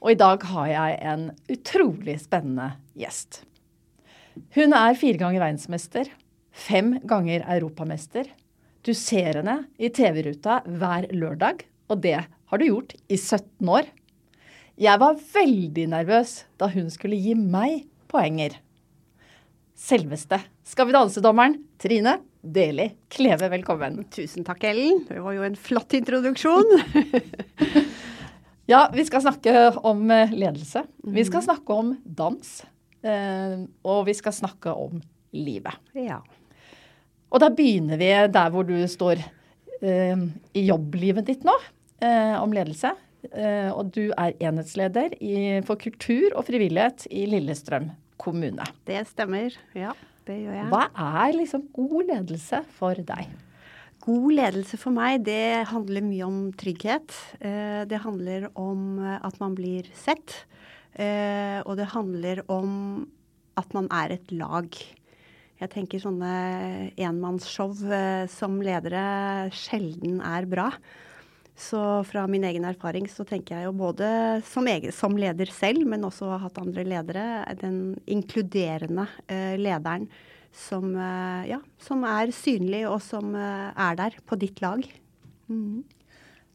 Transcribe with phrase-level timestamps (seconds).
[0.00, 3.42] Og i dag har jeg en utrolig spennende gjest.
[4.56, 6.08] Hun er fire ganger verdensmester,
[6.50, 8.30] fem ganger europamester.
[8.80, 13.90] Du ser henne i TV-ruta hver lørdag, og det har du gjort i 17 år.
[14.80, 18.56] Jeg var veldig nervøs da hun skulle gi meg poenger.
[19.80, 24.00] Selveste Skal vi danse-dommeren Trine Deli Kleve, velkommen.
[24.12, 25.04] Tusen takk, Ellen.
[25.08, 26.72] Det var jo en flott introduksjon.
[28.70, 30.84] Ja, vi skal snakke om ledelse.
[31.02, 32.50] Vi skal snakke om dans.
[33.82, 35.00] Og vi skal snakke om
[35.34, 35.74] livet.
[35.98, 36.20] Ja.
[37.30, 39.24] Og da begynner vi der hvor du står
[39.82, 41.56] i jobblivet ditt nå,
[42.38, 42.94] om ledelse.
[43.74, 45.18] Og du er enhetsleder
[45.66, 47.90] for kultur og frivillighet i Lillestrøm
[48.22, 48.70] kommune.
[48.86, 49.50] Det stemmer.
[49.74, 49.98] Ja,
[50.30, 50.70] det gjør jeg.
[50.70, 53.34] Hva er liksom god ledelse for deg?
[54.00, 57.12] God ledelse for meg, det handler mye om trygghet.
[57.40, 60.46] Det handler om at man blir sett.
[60.96, 62.72] Og det handler om
[63.60, 64.72] at man er et lag.
[65.60, 66.32] Jeg tenker sånne
[66.96, 67.76] enmannsshow
[68.32, 69.04] som ledere
[69.52, 70.70] sjelden er bra.
[71.60, 74.08] Så fra min egen erfaring så tenker jeg jo både
[74.48, 77.26] som, egen, som leder selv, men også har hatt andre ledere,
[77.60, 79.04] den inkluderende
[79.60, 80.08] lederen
[80.52, 80.92] som,
[81.46, 84.82] ja, som, er synlig, og som er der på ditt lag.
[85.50, 85.82] Mm.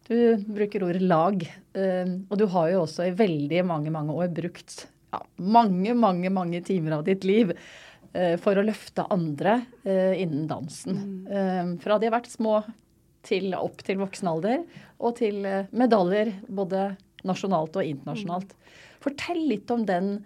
[0.05, 1.41] Du bruker ordet lag,
[2.29, 6.61] og du har jo også i veldig mange, mange år brukt ja, mange, mange, mange
[6.67, 7.55] timer av ditt liv
[8.43, 10.99] for å løfte andre innen dansen.
[11.25, 11.73] Mm.
[11.83, 12.59] Fra de har vært små
[13.25, 14.61] til opp til voksen alder,
[15.01, 15.41] og til
[15.75, 16.91] medaljer både
[17.25, 18.53] nasjonalt og internasjonalt.
[18.53, 18.79] Mm.
[19.07, 20.17] Fortell litt om den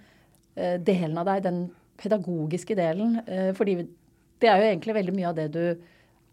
[0.56, 1.64] delen av deg, den
[2.00, 3.20] pedagogiske delen.
[3.58, 3.78] Fordi
[4.40, 5.64] det er jo egentlig veldig mye av det du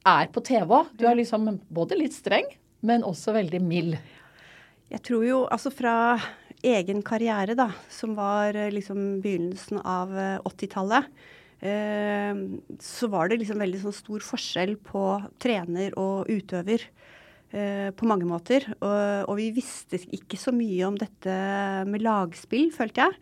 [0.06, 0.92] er på TV òg.
[0.94, 2.46] Du er liksom både litt streng,
[2.86, 3.96] men også veldig mild.
[4.92, 5.96] Jeg tror jo altså fra
[6.66, 10.14] egen karriere, da, som var liksom begynnelsen av
[10.46, 11.10] 80-tallet,
[11.66, 12.38] eh,
[12.82, 15.08] så var det liksom veldig sånn stor forskjell på
[15.42, 16.86] trener og utøver.
[17.54, 18.64] Eh, på mange måter.
[18.80, 21.36] Og, og vi visste ikke så mye om dette
[21.86, 23.20] med lagspill, følte jeg.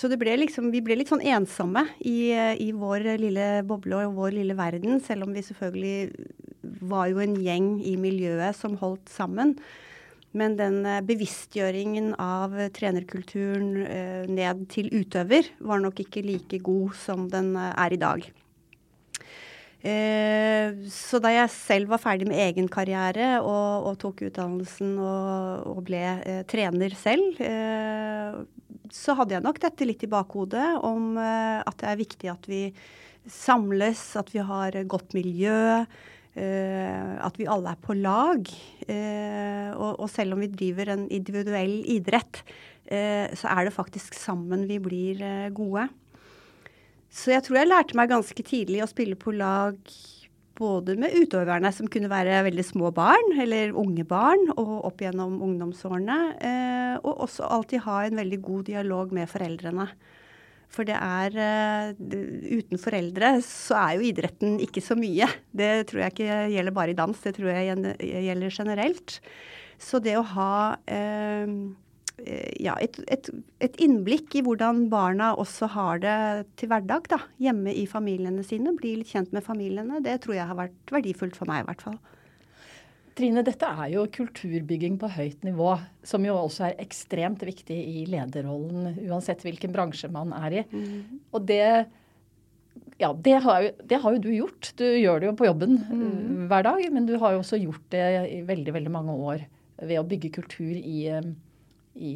[0.00, 4.38] Så ble liksom, vi ble litt sånn ensomme i, i, vår lille boble og vår
[4.38, 9.58] lille verden, selv om vi selvfølgelig var jo en gjeng i miljøet som holdt sammen.
[10.32, 17.26] Men den bevisstgjøringen av trenerkulturen eh, ned til utøver var nok ikke like god som
[17.28, 18.30] den er i dag.
[19.80, 25.70] Eh, så da jeg selv var ferdig med egen karriere og, og tok utdannelsen og,
[25.72, 28.36] og ble eh, trener selv, eh,
[28.94, 32.48] så hadde jeg nok dette litt i bakhodet om uh, at det er viktig at
[32.50, 32.62] vi
[33.30, 35.84] samles, at vi har godt miljø.
[36.30, 38.50] Uh, at vi alle er på lag.
[38.90, 42.40] Og, og, selv om vi driver en individuell idrett,
[42.90, 45.20] så er det faktisk sammen vi blir
[45.54, 45.84] gode.
[47.10, 49.78] Så jeg tror jeg lærte meg ganske tidlig å spille på lag
[50.60, 55.38] både med utøverne, som kunne være veldig små barn, eller unge barn, og opp gjennom
[55.46, 56.18] ungdomsårene.
[56.36, 59.88] Eh, og også alltid ha en veldig god dialog med foreldrene.
[60.70, 65.26] For det er uh, Uten foreldre så er jo idretten ikke så mye.
[65.50, 69.16] Det tror jeg ikke gjelder bare i dans, det tror jeg gjelder generelt.
[69.82, 70.52] Så det å ha
[70.86, 71.56] Eh,
[72.60, 73.30] ja, et, et,
[73.64, 76.16] et, innblikk i hvordan barna også har det
[76.60, 78.74] til hverdag da, hjemme i familiene sine.
[78.78, 80.02] Bli litt kjent med familiene.
[80.04, 82.00] Det tror jeg har vært verdifullt for meg i hvert fall.
[83.18, 85.74] Trine, dette er jo kulturbygging på høyt nivå,
[86.06, 90.66] som jo også er ekstremt viktig i lederrollen, uansett hvilken bransje man er i.
[90.70, 91.24] Mm.
[91.34, 91.64] Og det
[93.00, 94.72] ja, det har, jo, det har, jo, du gjort.
[94.76, 96.48] Du gjør det jo på jobben mm.
[96.50, 99.46] hver dag, men du har jo også gjort det i veldig, veldig mange år
[99.80, 100.98] ved å bygge kultur i,
[101.94, 102.12] i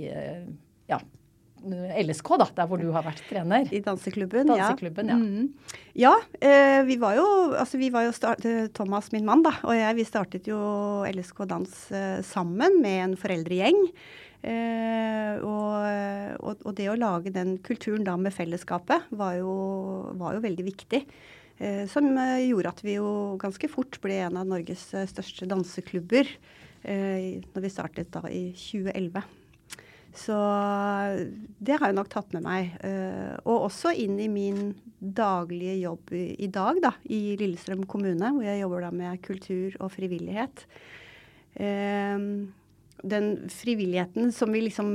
[0.90, 0.98] ja,
[1.64, 3.68] LSK, da, der hvor du har vært trener.
[3.72, 5.16] I danseklubben, danseklubben ja.
[5.16, 5.46] Ja, mm.
[5.96, 7.26] ja eh, vi var jo,
[7.56, 10.58] altså vi var jo start, eh, Thomas, min mann, da, og jeg, vi startet jo
[11.08, 13.80] LSK Dans eh, sammen med en foreldregjeng.
[14.44, 19.54] Eh, og, og, det å lage den kulturen da med fellesskapet var jo,
[20.20, 21.00] var jo veldig viktig.
[21.56, 26.28] Eh, som eh, gjorde at vi jo ganske fort ble en av Norges største danseklubber
[26.84, 29.22] når vi startet da i 2011.
[30.14, 30.34] Så
[31.58, 32.74] det har jeg nok tatt med meg.
[32.84, 38.46] Uh, og også inn i min daglige jobb i, dag, da, i Lillestrøm kommune, hvor
[38.46, 40.66] jeg jobber da med kultur og frivillighet.
[41.58, 42.46] Uh,
[43.04, 44.92] den frivilligheten som vi liksom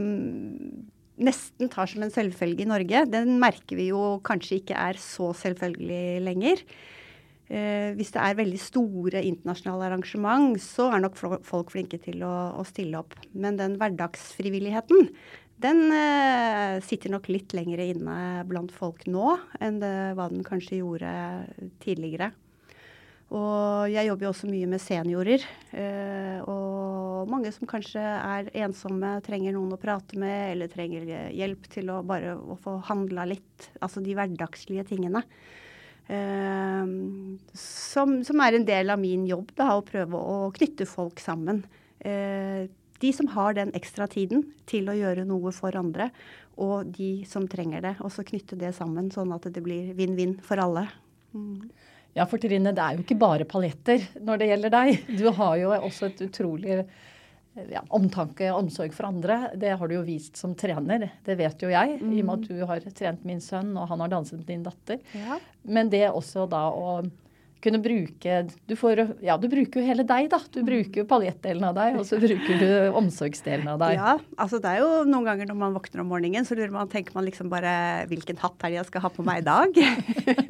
[1.20, 5.34] nesten tar som en selvfølge i Norge, den merker vi jo kanskje ikke er så
[5.36, 6.64] selvfølgelig lenger.
[7.50, 12.34] Eh, hvis det er veldig store internasjonale arrangement, så er nok folk flinke til å,
[12.62, 13.16] å stille opp.
[13.34, 15.10] Men den hverdagsfrivilligheten,
[15.60, 20.84] den eh, sitter nok litt lenger inne blant folk nå enn det, hva den kanskje
[20.84, 21.10] gjorde
[21.82, 22.30] tidligere.
[23.30, 25.44] Og jeg jobber jo også mye med seniorer.
[25.78, 31.66] Eh, og mange som kanskje er ensomme, trenger noen å prate med, eller trenger hjelp
[31.74, 33.70] til å bare å få handla litt.
[33.82, 35.26] Altså de hverdagslige tingene.
[36.10, 41.22] Ehm, som, som, er en del av min jobb, da, å prøve å knytte folk
[41.22, 41.64] sammen.
[42.00, 42.66] Uh,
[43.00, 46.10] de som har den ekstra tiden til å gjøre noe for andre,
[46.60, 47.94] og de som trenger det.
[48.04, 50.88] Og så knytte det sammen, sånn at det blir vinn-vinn for alle.
[51.32, 51.70] Mm.
[52.18, 55.06] Ja, for Trine, det er jo ikke bare paljetter når det gjelder deg.
[55.20, 56.82] Du har jo også et utrolig
[57.72, 61.08] ja, omtanke og omsorg for andre, det har du jo vist som trener.
[61.26, 62.12] Det vet jo jeg, mm.
[62.14, 62.52] i og med at mm.
[62.52, 65.02] du har trent min sønn, og han har danset med din datter.
[65.18, 65.40] Ja.
[65.64, 67.02] Men det også da å
[67.64, 68.36] kunne bruke
[68.70, 70.40] du, får, ja, du bruker jo hele deg, da.
[70.54, 73.98] Du bruker jo paljettdelen av deg, og så bruker du omsorgsdelen av deg.
[74.00, 76.92] Ja, altså det er jo noen ganger når man våkner om morgenen, så lurer man,
[76.92, 77.74] tenker man liksom bare
[78.12, 79.82] hvilken hatt er det jeg skal ha på meg i dag?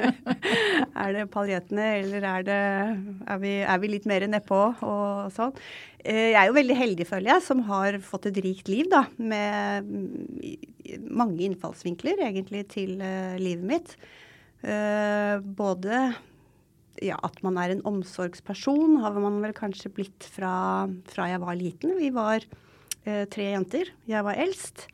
[1.03, 5.55] er det paljettene, eller er det Er vi, er vi litt mer nedpå og sånn?
[5.99, 9.03] Eh, jeg er jo veldig heldig, føler jeg, som har fått et rikt liv, da.
[9.17, 9.89] Med
[11.09, 13.93] mange innfallsvinkler, egentlig, til uh, livet mitt.
[14.63, 16.09] Uh, både
[17.03, 21.57] ja, at man er en omsorgsperson, har man vel kanskje blitt fra, fra jeg var
[21.59, 21.95] liten.
[21.99, 22.43] Vi var
[23.05, 23.91] eh, tre jenter.
[24.09, 24.87] Jeg var eldst.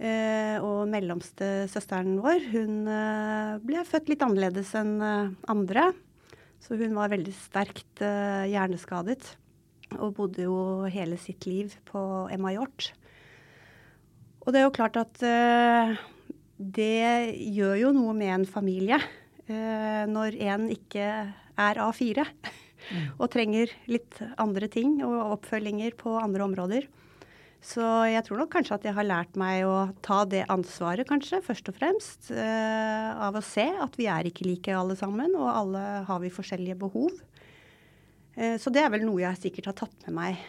[0.00, 5.90] Eh, og mellomste søsteren vår, hun eh, ble født litt annerledes enn eh, andre.
[6.60, 9.34] Så hun var veldig sterkt eh, hjerneskadet.
[9.98, 12.00] Og bodde jo hele sitt liv på
[12.32, 12.92] Emma Hjort.
[14.40, 15.96] Og det er jo klart at eh,
[16.60, 19.00] det gjør jo noe med en familie
[19.50, 21.04] når en ikke
[21.60, 23.06] er A4 mm.
[23.18, 26.88] og trenger litt andre ting og oppfølginger på andre områder.
[27.60, 31.42] Så jeg tror nok kanskje at jeg har lært meg å ta det ansvaret, kanskje,
[31.44, 32.30] først og fremst.
[32.32, 36.32] Eh, av å se at vi er ikke like alle sammen, og alle har vi
[36.32, 37.12] forskjellige behov.
[38.34, 40.40] Eh, så det er vel noe jeg sikkert har tatt med meg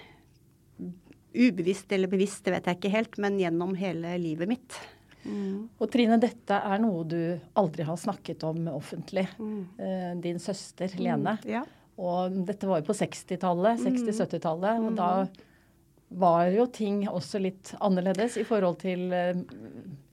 [1.32, 4.80] ubevisst eller bevisst, det vet jeg ikke helt, men gjennom hele livet mitt.
[5.24, 5.70] Mm.
[5.78, 7.20] Og Trine, dette er noe du
[7.60, 9.28] aldri har snakket om offentlig.
[9.38, 9.62] Mm.
[9.78, 11.38] Eh, din søster mm, Lene.
[11.50, 11.64] Ja.
[12.02, 14.80] Og dette var jo på 60-tallet, 60-70-tallet.
[14.82, 14.88] Mm.
[14.88, 15.12] Og da
[16.22, 19.44] var jo ting også litt annerledes i forhold til eh,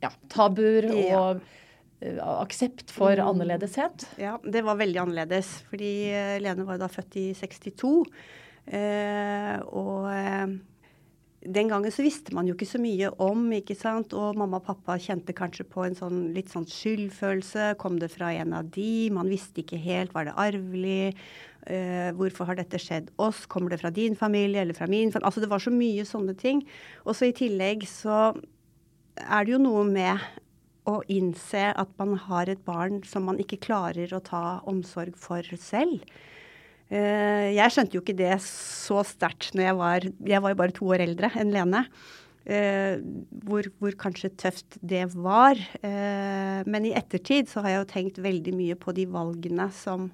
[0.04, 1.18] ja, tabuer ja.
[1.18, 3.24] og uh, aksept for mm.
[3.32, 4.08] annerledeshet.
[4.20, 5.54] Ja, det var veldig annerledes.
[5.70, 5.92] Fordi
[6.44, 7.94] Lene var da født i 62.
[8.68, 10.04] Uh, og
[11.46, 14.14] den gangen så visste man jo ikke så mye om, ikke sant.
[14.16, 17.76] Og mamma og pappa kjente kanskje på en sånn litt sånn skyldfølelse.
[17.78, 19.06] Kom det fra en av de?
[19.14, 20.14] Man visste ikke helt.
[20.16, 21.14] Var det arvelig?
[21.68, 23.44] Uh, hvorfor har dette skjedd oss?
[23.50, 25.12] Kommer det fra din familie eller fra min?
[25.20, 26.64] Altså det var så mye sånne ting.
[27.04, 28.32] Og så i tillegg så
[29.18, 30.22] er det jo noe med
[30.88, 35.44] å innse at man har et barn som man ikke klarer å ta omsorg for
[35.60, 36.02] selv.
[36.88, 40.74] Eh, jeg skjønte jo ikke det så sterkt når jeg var Jeg var jo bare
[40.76, 41.84] to år eldre enn Lene.
[42.48, 42.96] Uh,
[43.44, 45.58] hvor, hvor, kanskje tøft det var.
[45.82, 50.06] Uh, men i ettertid så har jeg jo tenkt veldig mye på de valgene som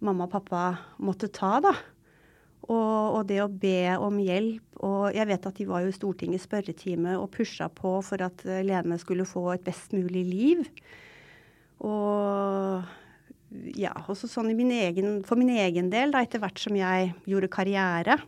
[0.00, 0.62] mamma og pappa
[0.96, 1.74] måtte ta, da.
[2.64, 4.64] Og, og, det å be om hjelp.
[4.88, 8.46] Og jeg vet at de var jo i Stortingets spørretime og pusha på for at
[8.64, 10.64] Lene skulle få et best mulig liv.
[11.84, 12.88] Og
[13.78, 17.52] ja, også sånn min egen, for min egen del, da, etter hvert som jeg gjorde
[17.52, 18.18] karriere,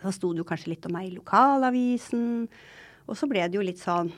[0.00, 2.46] da sto det jo kanskje litt om meg i lokalavisen.
[3.06, 4.10] Og så ble det jo litt sånn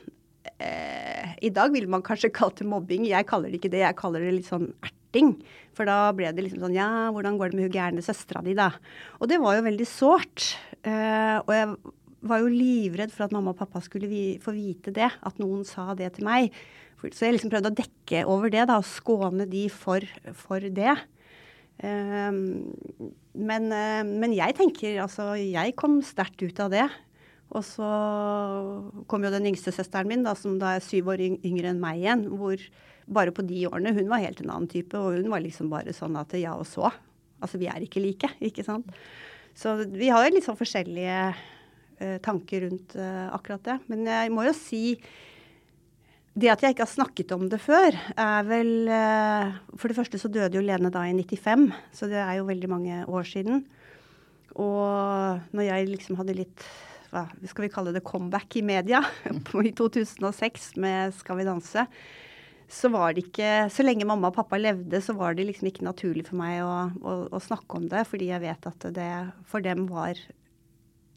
[0.56, 3.06] eh, I dag ville man kanskje kalt det mobbing.
[3.08, 3.84] Jeg kaller det ikke det.
[3.84, 5.34] Jeg kaller det litt sånn erting.
[5.76, 8.56] For da ble det liksom sånn Ja, hvordan går det med hun gærne søstera di,
[8.58, 8.70] da?
[9.20, 10.54] Og det var jo veldig sårt.
[10.82, 11.76] Eh, og jeg
[12.28, 15.10] var jo livredd for at mamma og pappa skulle vi, få vite det.
[15.20, 16.56] At noen sa det til meg.
[16.98, 20.02] Så jeg liksom prøvde å dekke over det, da, og skåne de for,
[20.34, 20.96] for det.
[21.78, 22.74] Um,
[23.38, 26.88] men, uh, men, jeg tenker altså Jeg kom sterkt ut av det.
[27.54, 27.88] Og så
[29.08, 32.02] kom jo den yngste søsteren min, da, som da er syv år yngre enn meg
[32.02, 32.26] igjen.
[32.34, 32.60] Hvor
[33.08, 35.94] bare på de årene Hun var helt en annen type, og hun var liksom bare
[35.96, 36.90] sånn at ja og så.
[37.38, 38.90] Altså vi er ikke like, ikke sant.
[39.56, 43.78] Så vi har jo litt sånn forskjellige uh, tanker rundt uh, akkurat det.
[43.88, 44.82] Men jeg må jo si
[46.38, 50.21] det at jeg ikke har snakket om det før, er vel uh, For det første
[50.21, 53.64] så døde jo Lene da i 95, så det er jo veldig mange år siden.
[54.59, 56.68] Og når jeg liksom hadde litt
[57.09, 59.00] hva skal vi kalle det comeback i media
[59.64, 61.87] i 2006 med Skal vi danse,
[62.68, 65.87] så var det ikke Så lenge mamma og pappa levde, så var det liksom ikke
[65.87, 69.12] naturlig for meg å, å, å snakke om det, fordi jeg vet at det
[69.49, 70.21] for dem var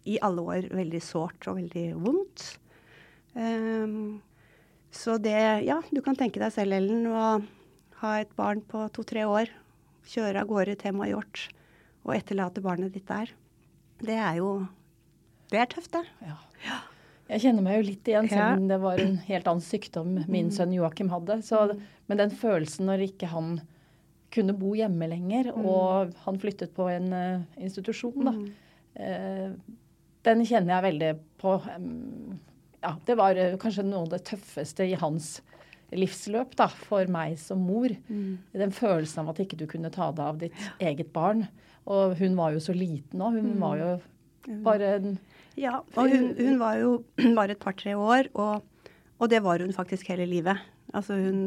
[0.08, 2.46] i alle år veldig sårt og veldig vondt.
[3.36, 4.22] Um,
[4.92, 7.40] så det Ja, du kan tenke deg selv, Ellen, å
[8.02, 9.52] ha et barn på to-tre år,
[10.12, 11.48] kjøre av gårde til Majort
[12.02, 13.30] og etterlate barnet ditt der.
[14.02, 14.54] Det er jo
[15.52, 16.06] det er tøft, det.
[16.24, 16.38] Ja.
[16.64, 16.80] ja.
[17.32, 20.48] Jeg kjenner meg jo litt igjen, selv om det var en helt annen sykdom min
[20.48, 20.54] mm.
[20.56, 21.38] sønn Joakim hadde.
[21.48, 21.64] Så,
[22.08, 23.58] men den følelsen når ikke han
[24.32, 25.68] kunne bo hjemme lenger, mm.
[25.68, 28.34] og han flyttet på en uh, institusjon, da,
[29.00, 31.12] uh, den kjenner jeg veldig
[31.44, 31.58] på.
[31.76, 32.40] Um,
[32.82, 35.40] ja, det var uh, kanskje noe av det tøffeste i hans
[35.92, 37.92] livsløp da, for meg som mor.
[38.08, 38.40] Mm.
[38.56, 40.78] Den følelsen av at ikke du kunne ta deg av ditt ja.
[40.92, 41.46] eget barn.
[41.92, 43.40] Og hun var jo så liten òg.
[43.42, 43.62] Hun mm.
[43.62, 43.92] var jo
[44.66, 45.20] bare en
[45.60, 46.92] ja, og hun, hun var jo
[47.38, 48.64] bare et par-tre år, og,
[49.20, 50.62] og, det var hun faktisk hele livet.
[50.96, 51.42] Altså hun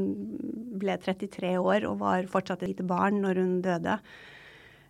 [0.80, 3.98] ble 33 år og var fortsatt et lite barn når hun døde.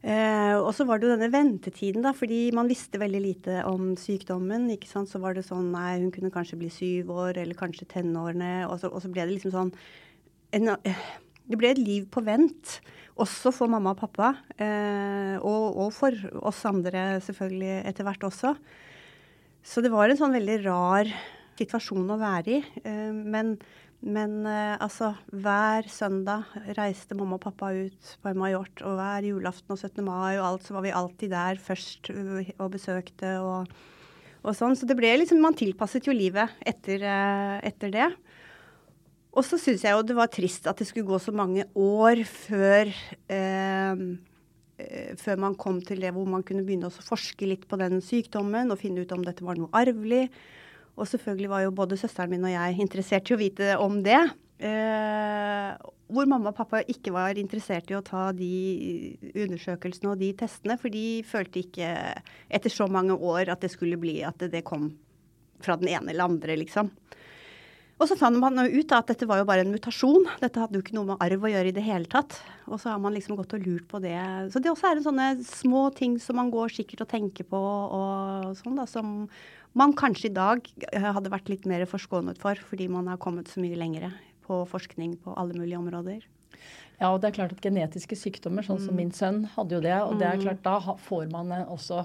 [0.05, 3.95] Eh, og så var det jo denne ventetiden, da, fordi man visste veldig lite om
[3.97, 4.67] sykdommen.
[4.75, 5.09] ikke sant?
[5.09, 8.67] Så var det sånn nei, hun kunne kanskje bli syv år, eller kanskje tenårene.
[8.69, 9.73] Og så, og så ble det liksom sånn
[10.55, 10.75] en,
[11.45, 12.79] Det ble et liv på vent.
[13.21, 14.35] Også for mamma og pappa.
[14.61, 16.13] Eh, og, og for
[16.45, 18.53] oss andre selvfølgelig etter hvert også.
[19.65, 21.09] Så det var en sånn veldig rar
[21.59, 22.61] situasjon å være i.
[22.85, 23.55] Eh, men,
[24.05, 28.85] men eh, altså, hver søndag reiste mamma og pappa ut på Majort.
[28.87, 30.03] Og hver julaften og 17.
[30.07, 33.73] mai og alt, så var vi alltid der først eh, og besøkte og,
[34.43, 34.77] og sånn.
[34.79, 37.07] Så det ble liksom Man tilpasset jo livet etter,
[37.65, 38.13] etter det.
[39.35, 42.23] Og så syns jeg jo det var trist at det skulle gå så mange år
[42.29, 42.93] før
[44.75, 48.01] Eh, før man kom til det hvor man kunne begynne å forske litt på den
[48.03, 50.27] sykdommen og finne ut om dette var noe arvelig.
[50.95, 54.21] Og selvfølgelig var jo både søsteren min og jeg interessert i å vite om det.
[54.65, 55.71] Eh,
[56.15, 58.53] hvor mamma og pappa ikke var interessert i å ta de
[59.33, 61.89] undersøkelsene og de testene, for de følte ikke
[62.55, 64.93] etter så mange år at det skulle bli at det kom
[65.65, 66.93] fra den ene eller andre, liksom.
[67.95, 70.27] Og så fant man ut at dette var jo bare en mutasjon.
[70.43, 72.35] Dette hadde jo ikke noe med arv å gjøre i det hele tatt.
[72.67, 74.17] Og så har man liksom gått og lurt på det.
[74.51, 77.61] Så det også er en sånne små ting som man går sikkert og tenker på
[77.61, 79.29] og sånn, da, som
[79.79, 83.63] man kanskje i dag hadde vært litt mer forskånet for, fordi man har kommet så
[83.63, 84.13] mye lengre
[84.47, 86.27] på forskning på alle mulige områder.
[87.01, 89.01] Ja, og det er klart at genetiske sykdommer, sånn som mm.
[89.01, 90.45] min sønn hadde jo det, og det er mm.
[90.47, 92.05] klart da får man også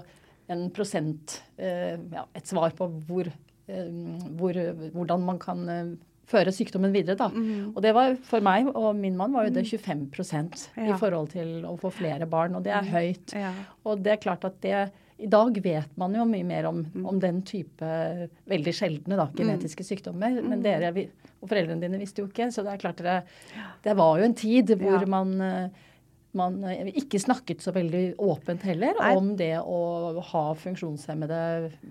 [0.50, 3.30] en prosent, eh, ja, et svar på hvor
[3.70, 3.90] Eh,
[4.38, 4.56] hvor,
[4.94, 5.90] hvordan man kan eh,
[6.30, 7.18] føre sykdommen videre.
[7.18, 7.28] Da.
[7.30, 7.72] Mm.
[7.74, 10.50] Og det var for meg og min mann var jo det 25 mm.
[10.76, 10.88] ja.
[10.88, 12.90] i forhold til å få flere barn, og det er mm.
[12.94, 13.36] høyt.
[13.38, 13.52] Ja.
[13.84, 14.80] Og det er klart at det
[15.20, 17.04] I dag vet man jo mye mer om, mm.
[17.10, 17.90] om den type
[18.50, 20.38] veldig sjeldne da, genetiske sykdommer.
[20.40, 20.48] Mm.
[20.52, 20.92] Men dere
[21.40, 23.20] og foreldrene dine visste jo ikke, så det er klart dere
[23.84, 25.86] Det var jo en tid hvor man eh,
[26.36, 29.14] man ikke snakket så veldig åpent heller Nei.
[29.18, 31.40] om det å ha funksjonshemmede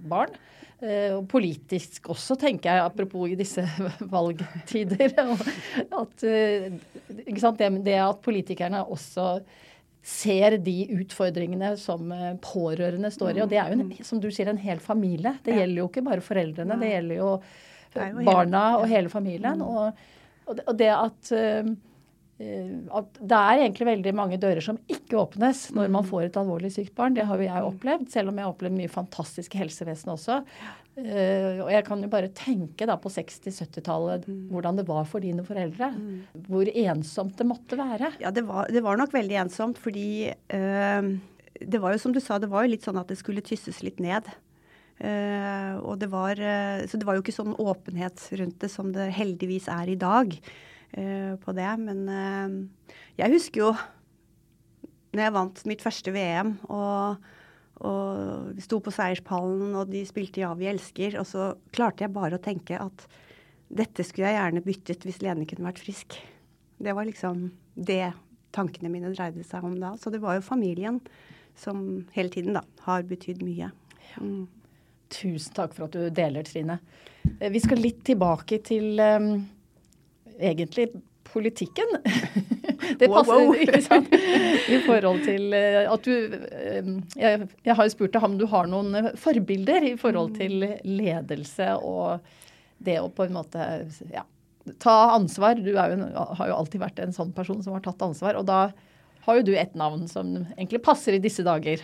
[0.08, 0.32] barn.
[0.80, 3.66] Eh, og politisk også, tenker jeg, apropos i disse
[4.16, 5.12] valgtider.
[6.02, 9.34] at, sant, det, det at politikerne også
[10.06, 13.44] ser de utfordringene som eh, pårørende står i.
[13.44, 15.36] Og det er jo, en, som du sier, en hel familie.
[15.46, 17.34] Det gjelder jo ikke bare foreldrene, det gjelder jo,
[18.24, 19.60] barna og hele familien.
[19.60, 19.68] Mm.
[19.68, 21.32] Og, og det at
[22.40, 26.10] Eh, at det er egentlig veldig mange dører som ikke åpnes når man mm.
[26.12, 27.18] får et alvorlig sykt barn.
[27.18, 30.40] Det har jo jeg opplevd, selv om jeg har opplevd mye fantastisk i helsevesenet også.
[31.00, 34.40] Uh, og jeg kan jo bare tenke da på 60-70-tallet mm.
[34.52, 35.92] hvordan det var for dine foreldre.
[35.96, 36.44] Mm.
[36.50, 38.14] Hvor ensomt det måtte være.
[38.24, 41.10] Ja, det var, det var nok veldig ensomt fordi uh,
[41.60, 43.82] det var jo som du sa, det var jo litt sånn at det skulle tysses
[43.86, 44.28] litt ned.
[45.00, 46.40] Uh, og det var,
[46.92, 50.36] så det var jo ikke sånn åpenhet rundt det som det heldigvis er i dag.
[50.90, 51.72] på det.
[51.78, 52.00] Men
[53.14, 53.68] jeg husker jo
[55.14, 57.30] når jeg vant mitt første VM og,
[57.80, 62.38] og sto på seierspallen, og de spilte 'Ja, vi elsker', og så klarte jeg bare
[62.38, 63.08] å tenke at
[63.70, 66.18] dette skulle jeg gjerne byttet hvis Lene kunne vært frisk.
[66.80, 68.14] Det var liksom det
[68.56, 69.96] tankene mine dreide seg om da.
[69.98, 71.00] Så det var jo familien
[71.60, 73.70] som hele tiden da har betydd mye.
[74.20, 74.48] Mm.
[75.10, 76.80] Tusen takk for at du deler, Trine.
[77.40, 79.48] Eh, vi skal litt tilbake til um,
[80.38, 80.92] egentlig
[81.34, 81.96] politikken.
[83.00, 83.56] det passer wow, wow.
[83.56, 84.12] ikke sant?
[84.76, 88.46] I forhold til uh, at du uh, jeg, jeg, har jo spurt deg om du
[88.50, 92.36] har noen forbilder i forhold til ledelse og
[92.80, 93.66] det å på en måte
[94.14, 94.24] ja,
[94.82, 95.60] ta ansvar.
[95.60, 98.40] Du jo, har jo alltid vært en sånn person som har tatt ansvar.
[98.40, 98.70] Og da
[99.26, 101.84] har jo du et navn som egentlig passer i disse dager.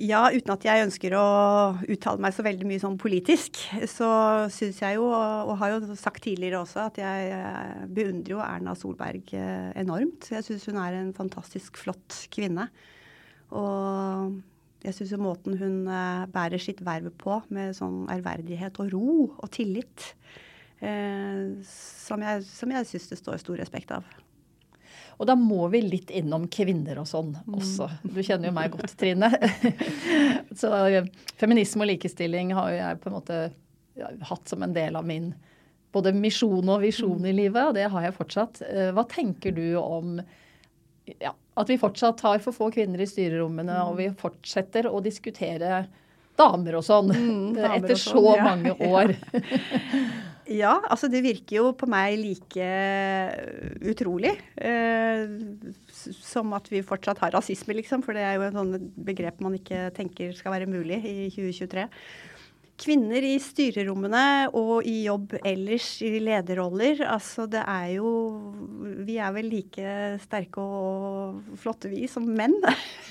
[0.00, 1.24] Ja, uten at jeg ønsker å
[1.92, 3.58] uttale meg så veldig mye sånn politisk,
[3.90, 4.08] så
[4.52, 8.72] syns jeg jo, og har jo sagt tidligere også, at jeg eh, beundrer jo Erna
[8.78, 10.30] Solberg eh, enormt.
[10.32, 12.70] Jeg syns hun er en fantastisk flott kvinne.
[13.52, 14.40] Og
[14.86, 19.52] jeg syns måten hun eh, bærer sitt verv på, med sånn ærverdighet og ro og
[19.52, 20.12] tillit,
[20.80, 24.06] som jeg, som jeg syns det står stor respekt av.
[25.20, 27.90] Og da må vi litt innom kvinner og sånn også.
[28.08, 29.28] Du kjenner jo meg godt, Trine.
[30.60, 30.70] Så
[31.36, 33.40] feminisme og likestilling har jo jeg på en måte
[34.24, 35.34] hatt som en del av min
[35.92, 38.62] både misjon og visjon i livet, og det har jeg fortsatt.
[38.64, 40.20] Eh, hva tenker du om
[41.18, 45.82] ja, at vi fortsatt har for få kvinner i styrerommene, og vi fortsetter å diskutere
[46.38, 48.46] damer og sånn mm, etter og sånn, så ja.
[48.46, 49.14] mange år?
[50.50, 52.70] Ja, altså det virker jo på meg like
[53.86, 55.30] utrolig eh,
[55.94, 58.02] som at vi fortsatt har rasisme, liksom.
[58.02, 61.86] For det er jo et sånt begrep man ikke tenker skal være mulig i 2023
[62.80, 68.10] kvinner i styrerommene og i jobb ellers i lederroller, altså det er jo
[69.06, 72.56] Vi er vel like sterke og flotte, vi, som menn.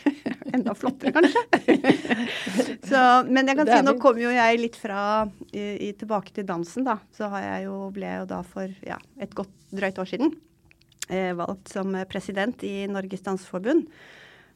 [0.55, 2.68] Enda flottere, kanskje.
[2.89, 5.01] Så, men jeg kan si, nå kommer jo jeg litt fra
[5.53, 6.99] i, i, tilbake til dansen, da.
[7.15, 10.33] Så har jeg jo, ble jo da for ja, et godt drøyt år siden
[11.09, 13.87] eh, valgt som president i Norges Danseforbund.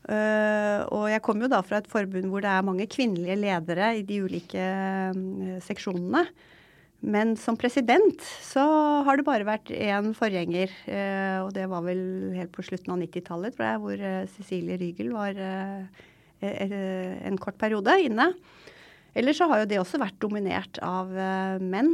[0.04, 3.94] Uh, og jeg kommer jo da fra et forbund hvor det er mange kvinnelige ledere
[3.96, 6.26] i de ulike uh, seksjonene.
[7.04, 8.64] Men som president så
[9.08, 12.04] har det bare vært én forgjenger, uh, og det var vel
[12.36, 14.04] helt på slutten av 90-tallet, tror jeg, hvor
[14.36, 15.40] Cecilie Rygel var
[16.44, 18.32] en kort periode inne.
[19.16, 21.12] Ellers så har jo det også vært dominert av
[21.62, 21.92] menn.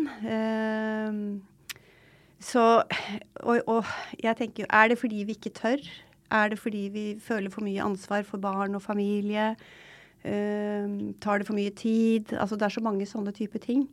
[2.40, 2.64] så
[3.44, 3.90] og, og
[4.24, 5.84] jeg tenker jo, er det fordi vi ikke tør?
[6.30, 9.56] Er det fordi vi føler for mye ansvar for barn og familie?
[10.20, 12.34] Uh, tar det for mye tid?
[12.38, 13.88] Altså det er så mange sånne type ting.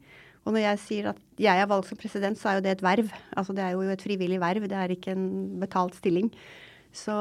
[0.45, 2.85] Og når jeg sier at jeg er valgt som president, så er jo det et
[2.85, 3.11] verv.
[3.37, 6.31] Altså det er jo et frivillig verv, det er ikke en betalt stilling.
[6.95, 7.15] Så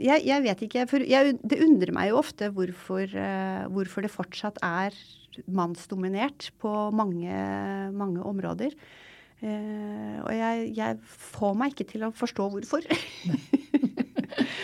[0.00, 0.86] jeg, jeg vet ikke.
[0.90, 4.96] For jeg, det undrer meg jo ofte hvorfor, uh, hvorfor det fortsatt er
[5.48, 7.32] mannsdominert på mange,
[7.96, 8.76] mange områder.
[9.42, 10.98] Uh, og jeg, jeg,
[11.34, 12.86] får meg ikke til å forstå hvorfor.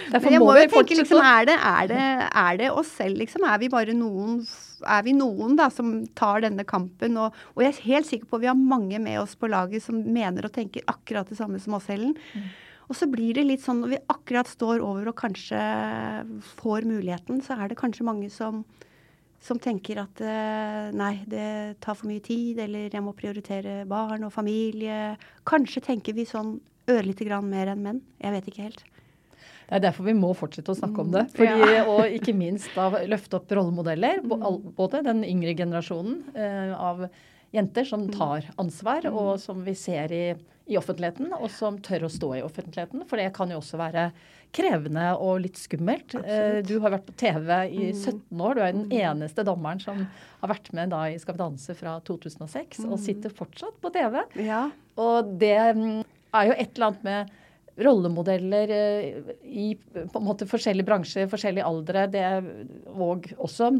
[0.08, 2.04] Men jeg må jo tenke, liksom, er det, er, det,
[2.40, 3.44] er det, oss selv, liksom?
[3.44, 4.40] Er vi bare noen
[4.86, 7.16] er vi noen da, som tar denne kampen?
[7.18, 9.84] Og, og, jeg er helt sikker på at vi har mange med oss på laget
[9.84, 12.14] som mener og tenker akkurat det samme som oss, Helen.
[12.32, 12.48] Mm.
[12.88, 15.60] Og så blir det litt sånn når vi akkurat står over og kanskje
[16.56, 18.64] får muligheten, så er det kanskje mange som
[19.38, 24.26] som tenker at eh, nei, det tar for mye tid, eller jeg må prioritere barn
[24.26, 25.14] og familie.
[25.46, 26.56] Kanskje tenker vi sånn
[26.90, 28.00] ørlite grann mer enn menn.
[28.18, 28.82] Jeg vet ikke helt.
[29.68, 31.26] Det er derfor vi må fortsette å snakke om det.
[31.28, 31.86] Mm, Fordi, ja.
[31.92, 34.22] Og ikke minst da løfte opp rollemodeller.
[34.24, 34.70] Mm.
[34.78, 37.04] Både den yngre generasjonen eh, av
[37.54, 38.14] jenter som mm.
[38.16, 40.24] tar ansvar, og som vi ser i,
[40.68, 43.04] i, offentligheten, og som tør å stå i offentligheten.
[43.08, 44.10] For det kan jo også være
[44.54, 46.14] krevende og litt skummelt.
[46.14, 46.68] Eh, Absolutt.
[46.68, 48.44] Du har vært på TV i 17 mm.
[48.44, 48.54] år.
[48.54, 48.94] Du er den mm.
[49.00, 50.04] eneste dommeren som
[50.42, 53.02] har vært med da i Skal vi danse fra 2006, og mm.
[53.08, 54.22] sitter fortsatt på TV.
[54.46, 54.62] Ja.
[55.00, 57.36] Og det er jo et eller annet med
[57.78, 62.26] rollemodeller eh, i på en måte forskjellige bransjer, forskjellige aldre, det,
[62.90, 63.70] og også,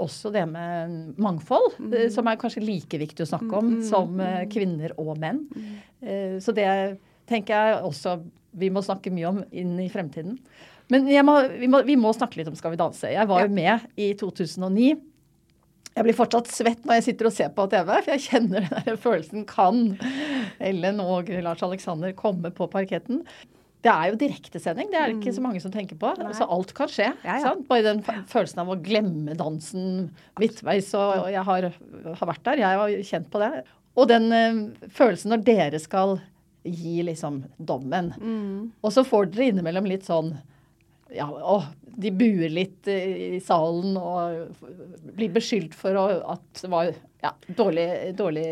[0.00, 1.96] også det med mangfold, mm.
[2.14, 3.82] som er kanskje like viktig å snakke om mm.
[3.86, 5.44] som kvinner og menn.
[5.54, 6.40] Mm.
[6.42, 6.66] Så det
[7.30, 8.18] tenker jeg også
[8.54, 10.36] vi må snakke mye om inn i fremtiden.
[10.92, 13.08] Men må, vi, må, vi, må, snakke litt om Skal vi danse.
[13.10, 14.92] Jeg var jo med i 2009.
[15.94, 18.86] Jeg blir fortsatt svett når jeg sitter og ser på TV, for jeg kjenner den
[18.88, 19.82] der følelsen kan
[20.58, 23.22] Ellen og Lars Alexander komme på parketten.
[23.84, 26.14] Det er jo direktesending, det er det ikke så mange som tenker på.
[26.16, 26.32] Nei.
[26.36, 27.10] Så alt kan skje.
[27.26, 27.54] Ja, ja.
[27.68, 30.06] Bare den følelsen av å glemme dansen
[30.40, 30.88] midtveis.
[30.96, 33.50] Og jeg har, har vært der, jeg har kjent på det.
[34.00, 36.16] Og den uh, følelsen når dere skal
[36.64, 38.12] gi liksom dommen.
[38.16, 38.72] Mm.
[38.80, 40.32] Og så får dere innimellom litt sånn
[41.14, 44.64] ja, å, de buer litt i salen og
[45.14, 46.88] blir beskyldt for å, at det var
[47.22, 48.46] ja, dårlig, dårlig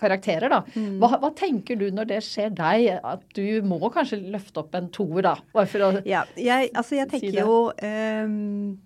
[0.00, 0.60] karakterer, da.
[0.74, 0.98] Mm.
[1.02, 2.88] Hva, hva, tenker du når det skjer deg?
[3.06, 5.36] At du må kanskje løfte opp en toer, da?
[5.54, 8.78] Bare for å ja, jeg, altså jeg tenker si jo um,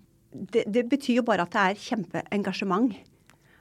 [0.53, 2.95] det, det, betyr jo bare at det er kjempeengasjement.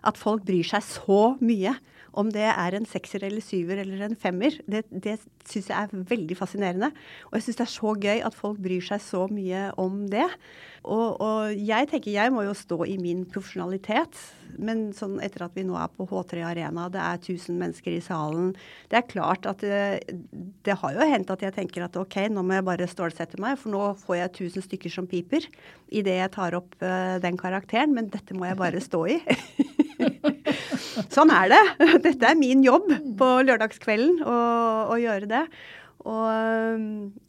[0.04, 1.76] At folk bryr seg så mye.
[2.14, 6.04] Om det er en sekser eller syver eller en femmer, det, det syns jeg er
[6.10, 6.92] veldig fascinerende.
[7.30, 10.28] Og jeg syns det er så gøy at folk bryr seg så mye om det.
[10.84, 14.18] Og, og, jeg tenker jeg må jo stå i min profesjonalitet.
[14.60, 18.02] Men sånn etter at vi nå er på H3 Arena, det er 1000 mennesker i
[18.04, 18.52] salen
[18.92, 20.12] Det er klart at det,
[20.62, 23.58] det har jo hendt at jeg tenker at OK, nå må jeg bare stålsette meg,
[23.58, 25.48] for nå får jeg 1000 stykker som piper
[25.90, 27.96] idet jeg tar opp uh, den karakteren.
[27.96, 29.18] Men dette må jeg bare stå i.
[31.14, 31.62] sånn er det.
[32.06, 34.36] Dette er min jobb på lørdagskvelden å,
[34.94, 35.46] å gjøre det.
[36.04, 36.28] Og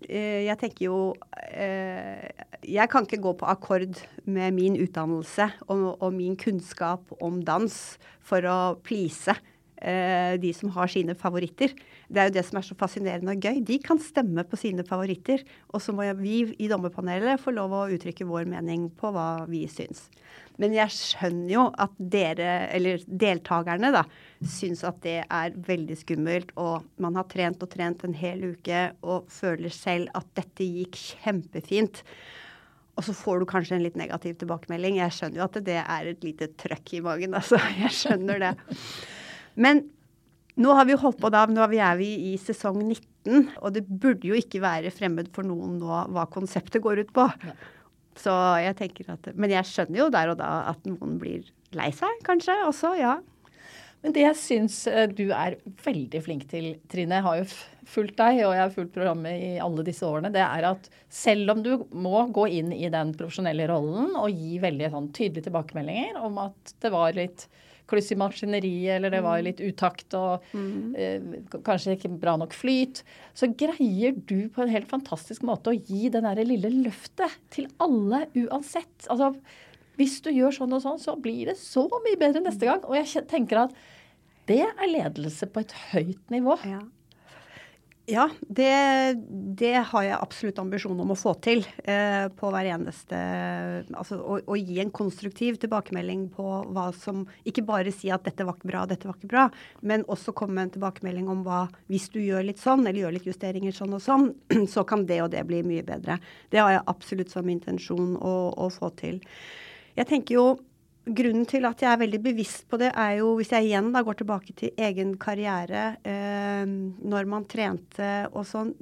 [0.09, 2.23] øh, jeg tenker jo øh,
[2.67, 7.75] Jeg kan ikke gå på akkord med min utdannelse og, og min kunnskap om dans
[8.25, 11.71] for å please øh, de som har sine favoritter.
[12.09, 13.61] Det er jo det som er så fascinerende og gøy.
[13.63, 15.45] De kan stemme på sine favoritter.
[15.71, 19.65] Og så må vi i dommerpanelet få lov å uttrykke vår mening på hva vi
[19.71, 20.09] syns.
[20.61, 24.05] Men jeg skjønner jo at dere, eller deltakerne, da,
[24.47, 26.53] syns at det er veldig skummelt.
[26.61, 30.99] Og man har trent og trent en hel uke og føler selv at dette gikk
[31.23, 32.03] kjempefint.
[32.95, 35.01] Og så får du kanskje en litt negativ tilbakemelding.
[35.01, 37.59] Jeg skjønner jo at det er et lite trøkk i magen, altså.
[37.83, 38.53] Jeg skjønner det.
[39.59, 39.83] Men
[40.55, 44.29] nå har vi holdt på da, nå er vi i sesong 19, og det burde
[44.29, 47.25] jo ikke være fremmed for noen nå hva konseptet går ut på.
[48.15, 51.89] Så jeg tenker at Men jeg skjønner jo der og da at noen blir lei
[51.95, 53.17] seg, kanskje også, ja.
[54.05, 57.47] Men det jeg syns eh, du er veldig flink til, Trine, jeg har jo
[57.89, 61.55] fulgt deg, og jeg har fulgt programmet i alle disse årene, det er at selv
[61.55, 66.21] om du må gå inn i den profesjonelle rollen og gi veldig sånn tydelige tilbakemeldinger
[66.21, 67.47] om at det var litt
[67.89, 69.45] kluss i maskineriet, eller det var mm.
[69.47, 70.95] litt utakt og mm.
[70.97, 71.27] eh,
[71.65, 73.03] kanskje ikke bra nok flyt,
[73.37, 77.69] så greier du på en helt fantastisk måte å gi det derre lille løftet til
[77.83, 79.09] alle uansett.
[79.09, 79.33] Altså,
[79.99, 82.81] hvis du gjør sånn og sånn, så blir det så mye bedre neste gang.
[82.87, 83.77] Og jeg tenker at
[84.49, 86.57] det er ledelse på et høyt nivå.
[86.67, 86.81] Ja.
[88.05, 89.17] Ja, det,
[89.57, 93.17] det, har jeg absolutt ambisjon om å få til eh, på hver eneste
[93.97, 98.45] Altså å, å, gi en konstruktiv tilbakemelding på hva som Ikke bare si at 'dette
[98.45, 99.47] var ikke bra, dette var ikke bra',
[99.81, 103.17] men også komme med en tilbakemelding om hva Hvis du gjør litt sånn, eller gjør
[103.17, 104.29] litt justeringer sånn og sånn,
[104.73, 106.19] så kan det og det bli mye bedre.
[106.53, 109.17] Det har jeg absolutt som intensjon å, å få til.
[109.97, 110.47] Jeg tenker jo
[111.05, 114.01] grunnen til at jeg er veldig bevisst på det, er jo hvis jeg igjen da
[114.05, 118.73] går tilbake til egen karriere, eh, når man trente og sånn.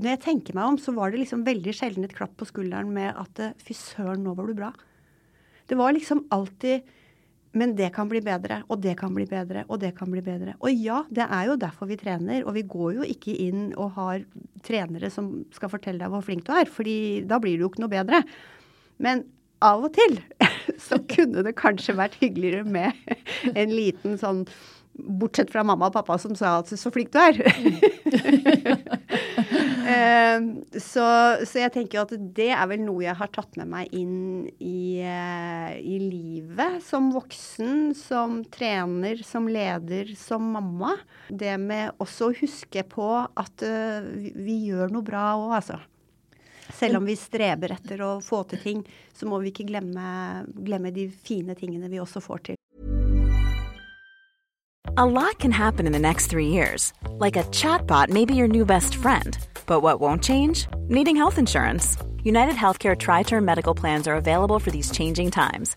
[0.00, 2.92] Når jeg tenker meg om, så var det liksom veldig sjelden et klapp på skulderen
[2.94, 4.70] med at eh, fy søren, nå var du bra.
[5.68, 6.86] Det var liksom alltid
[7.52, 10.54] men det kan bli bedre, og det kan bli bedre, og det kan bli bedre.
[10.62, 12.44] Og ja, det er jo derfor vi trener.
[12.46, 14.22] Og vi går jo ikke inn og har
[14.66, 17.82] trenere som skal fortelle deg hvor flink du er, fordi da blir du jo ikke
[17.82, 18.22] noe bedre.
[19.02, 19.24] Men
[19.66, 20.20] av og til
[20.82, 22.92] så kunne det kanskje vært hyggeligere med
[23.54, 24.44] en liten sånn
[25.00, 27.38] Bortsett fra mamma og pappa som sa at 'så flink du er'.
[29.86, 30.40] uh,
[30.76, 31.06] så,
[31.46, 34.50] så, jeg tenker jo at det er vel noe jeg har tatt med meg inn
[34.60, 36.82] i, uh, i livet.
[36.84, 40.96] Som voksen, som trener, som leder, som mamma.
[41.30, 45.80] Det med også å huske på at vi, vi gjør noe bra òg, altså.
[46.74, 48.80] Selv om vi streber etter å få til ting,
[49.16, 52.58] så må vi ikke glemme, glemme de fine tingene vi også får til.
[54.96, 56.92] A lot can happen in the next three years.
[57.18, 59.38] Like a chatbot may be your new best friend.
[59.66, 60.66] But what won't change?
[60.88, 61.96] Needing health insurance.
[62.22, 65.76] United Healthcare Tri Term Medical Plans are available for these changing times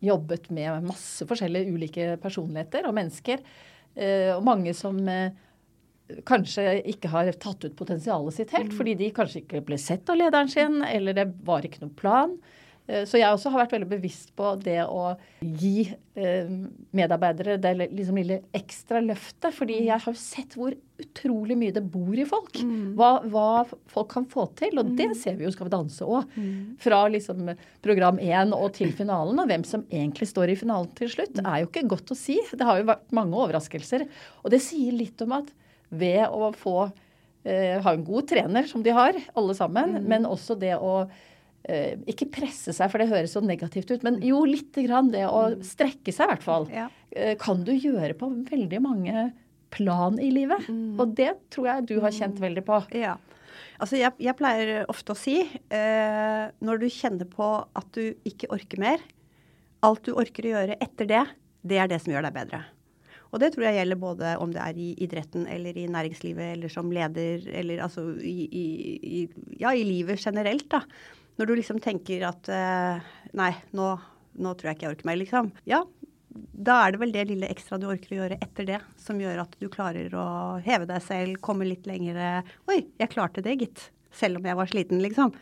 [0.00, 3.42] jobbet med masse forskjellige ulike personligheter og mennesker.
[3.94, 5.32] Eh, og mange som eh,
[6.26, 8.78] kanskje ikke har tatt ut potensialet sitt helt, mm.
[8.78, 12.34] fordi de kanskje ikke ble sett av lederen sin, eller det var ikke noen plan.
[12.90, 15.86] Eh, så jeg også har vært veldig bevisst på det å gi
[16.18, 16.48] eh,
[16.96, 19.54] medarbeidere det liksom lille ekstra løftet.
[19.56, 19.84] Fordi mm.
[19.86, 22.60] jeg har sett hvor utrolig mye det bor i folk.
[22.66, 22.96] Mm.
[22.98, 23.46] Hva, hva,
[23.90, 24.80] folk kan få til.
[24.80, 25.16] Og det mm.
[25.20, 26.34] ser vi jo Skal vi danse òg.
[26.82, 27.52] Fra liksom
[27.84, 29.38] program én og til finalen.
[29.38, 32.40] Og hvem som egentlig står i finalen til slutt, er jo ikke godt å si.
[32.50, 34.08] Det har jo vært mange overraskelser.
[34.44, 35.54] Og det sier litt om at
[35.90, 40.54] ved å få eh, ha en god trener, som de har, alle sammen, men også
[40.58, 41.08] det å
[42.10, 45.10] ikke presse seg, for det høres så negativt ut, men jo lite grann.
[45.12, 45.64] Det å mm.
[45.66, 46.66] strekke seg, i hvert fall.
[46.72, 46.88] Ja.
[47.12, 49.28] Uh, kan du gjøre på veldig mange
[49.70, 50.68] plan i livet.
[50.68, 50.98] Mm.
[51.00, 52.44] Og det tror jeg du har kjent mm.
[52.46, 52.80] veldig på.
[52.98, 53.16] Ja.
[53.80, 58.50] Altså, jeg, jeg pleier ofte å si eh, når du kjenner på at du ikke
[58.52, 59.00] orker mer
[59.86, 61.22] Alt du orker å gjøre etter det,
[61.64, 62.58] det er det som gjør deg bedre.
[63.30, 66.72] Og det tror jeg gjelder både om det er i idretten eller i næringslivet eller
[66.72, 68.64] som leder eller altså i, i,
[69.00, 69.22] i,
[69.62, 70.82] ja, i livet generelt, da.
[71.40, 73.00] Når du liksom tenker at uh,
[73.38, 73.94] Nei, nå,
[74.36, 75.48] nå, tror jeg ikke jeg orker mer, liksom.
[75.70, 75.80] Ja,
[76.30, 79.40] da er det vel det lille ekstra du orker å gjøre etter det, som gjør
[79.46, 80.26] at du klarer å
[80.66, 82.44] heve deg selv, komme litt lenger.
[82.70, 83.86] Oi, jeg klarte det, gitt.
[84.14, 85.32] Selv om jeg var sliten, liksom.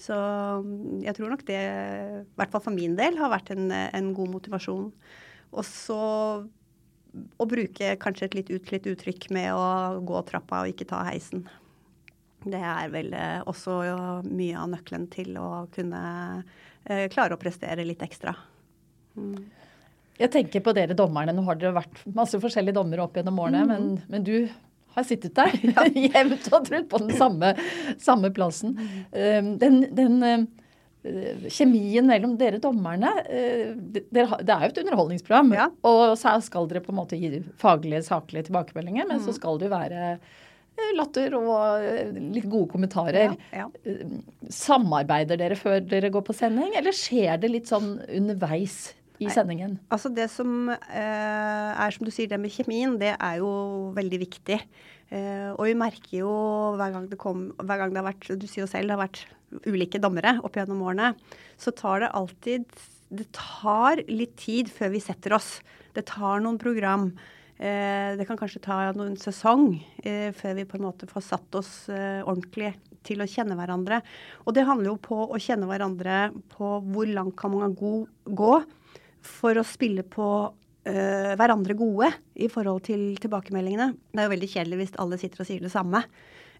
[0.00, 0.16] Så
[0.64, 4.10] mm, jeg tror nok det, i hvert fall for min del, har vært en, en
[4.16, 4.88] god motivasjon.
[5.52, 6.00] Og så
[7.12, 11.44] å bruke kanskje et litt utslitt uttrykk med å gå trappa og ikke ta heisen.
[12.44, 13.78] Det er vel eh, også
[14.26, 16.02] mye av nøkkelen til å kunne
[16.84, 18.34] eh, klare å prestere litt ekstra.
[19.16, 19.36] Mm.
[20.18, 21.34] Jeg tenker på dere dommerne.
[21.34, 23.70] Nå har dere vært masse forskjellige dommere opp gjennom årene, mm.
[23.72, 24.48] men, men, du
[24.96, 25.86] har sittet der ja.
[26.08, 27.54] jevnt og trutt på den samme,
[28.02, 28.76] samme plassen.
[29.14, 35.54] Um, den, den uh, kjemien mellom dere dommerne det, er jo et underholdningsprogram.
[35.56, 35.70] Ja.
[35.88, 39.26] Og så skal dere på en måte gi faglige, saklige tilbakemeldinger, men mm.
[39.26, 40.18] så skal det jo være Eh,
[40.96, 43.36] latter og eh, litt gode kommentarer.
[43.52, 43.68] Ja, ja.
[43.84, 44.16] Eh,
[44.52, 49.34] samarbeider dere før dere går på sending, eller skjer det litt sånn underveis i Nei,
[49.34, 49.76] sendingen?
[49.92, 53.52] Altså Det som eh, er som du sier, det med kjemien, det er jo
[53.96, 54.58] veldig viktig.
[55.12, 56.32] Eh, og vi merker jo
[56.78, 59.02] hver gang det kom, hver gang det har vært Du sier jo selv det har
[59.04, 59.26] vært
[59.68, 61.12] ulike dommere opp gjennom årene.
[61.60, 62.64] Så tar det alltid
[63.12, 65.60] Det tar litt tid før vi setter oss.
[65.92, 67.10] Det tar noen program.
[67.62, 71.58] Eh, det kan kanskje ta noen sesong eh, før vi på en måte får satt
[71.60, 72.72] oss eh, ordentlig
[73.06, 74.00] til å kjenne hverandre.
[74.42, 78.54] Og det handler jo på å kjenne hverandre på hvor langt kan man gå
[79.22, 80.26] for å spille på
[80.82, 82.08] hverandre gode
[82.42, 83.92] i forhold til tilbakemeldingene.
[84.10, 86.00] Det er jo veldig kjedelig hvis alle sitter og sier det samme.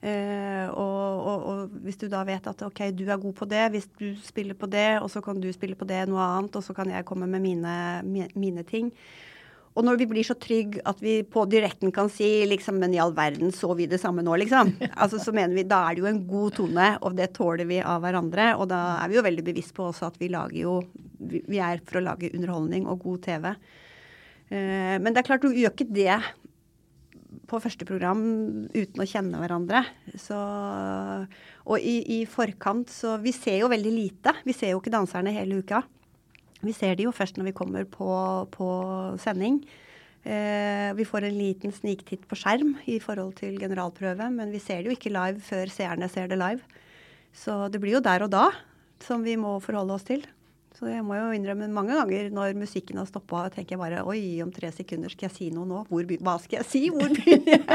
[0.02, 3.64] Uh, og, og, og, hvis du da vet at OK, du er god på det,
[3.74, 6.62] hvis du spiller på det, og så kan du spille på det noe annet, og
[6.62, 7.74] så kan jeg komme med mine,
[8.38, 8.92] mine ting.
[9.72, 13.00] Og når vi blir så trygge at vi på direkten kan si liksom, men i
[13.00, 14.74] all verden så vi det samme nå, liksom.
[15.02, 17.80] Altså, så mener vi, Da er det jo en god tone, og det tåler vi
[17.80, 18.52] av hverandre.
[18.60, 20.76] Og da er vi jo veldig bevisst på også at vi lager jo
[21.22, 23.48] Vi er for å lage underholdning og god TV.
[24.52, 26.20] Uh, men det er klart, du gjør ikke det
[27.48, 28.20] på første program
[28.72, 29.84] uten å kjenne hverandre.
[30.20, 30.36] Så,
[31.64, 34.36] og i, i forkant så Vi ser jo veldig lite.
[34.44, 35.82] Vi ser jo ikke danserne hele uka.
[36.62, 38.08] Vi ser det jo først når vi kommer på,
[38.54, 38.68] på
[39.22, 39.62] sending.
[40.22, 44.82] Eh, vi får en liten sniktitt på skjerm i forhold til generalprøve, men vi ser
[44.82, 46.62] det jo ikke live før seerne ser det live.
[47.34, 48.46] Så det blir jo der og da
[49.02, 50.22] som vi må forholde oss til.
[50.78, 54.38] Så jeg må jo innrømme mange ganger når musikken har stoppa, tenker jeg bare oi,
[54.44, 55.82] om tre sekunder skal jeg si noe nå?
[55.90, 56.86] Hvor, hva skal jeg si?
[56.94, 57.72] Hvor begynner jeg?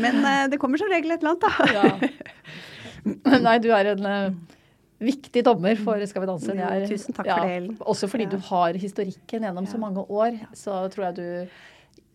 [0.00, 1.52] Men eh, det kommer som regel et eller annet, da.
[1.76, 3.40] ja.
[3.44, 4.56] Nei, du er en uh
[4.98, 6.54] viktig dommer for Skal vi danse.
[6.54, 7.80] Er, tusen takk for det, Ellen.
[7.80, 8.34] Også fordi ja.
[8.34, 9.72] du har historikken gjennom ja.
[9.72, 11.26] så mange år, så tror jeg du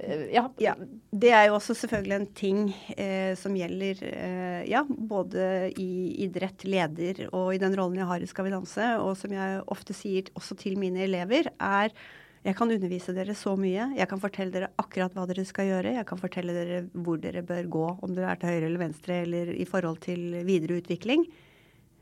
[0.03, 0.47] eh, ja.
[0.61, 0.73] ja.
[1.11, 2.65] Det er jo også selvfølgelig en ting
[2.97, 5.91] eh, som gjelder eh, ja, både i
[6.25, 9.63] idrett, leder og i den rollen jeg har i Skal vi danse, og som jeg
[9.71, 11.95] ofte sier også til mine elever, er
[12.43, 13.85] jeg kan undervise dere så mye.
[13.95, 15.93] Jeg kan fortelle dere akkurat hva dere skal gjøre.
[15.95, 19.21] Jeg kan fortelle dere hvor dere bør gå, om dere er til høyre eller venstre,
[19.23, 21.23] eller i forhold til videre utvikling.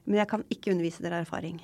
[0.06, 1.60] Men jeg kan ikke undervise dere erfaring.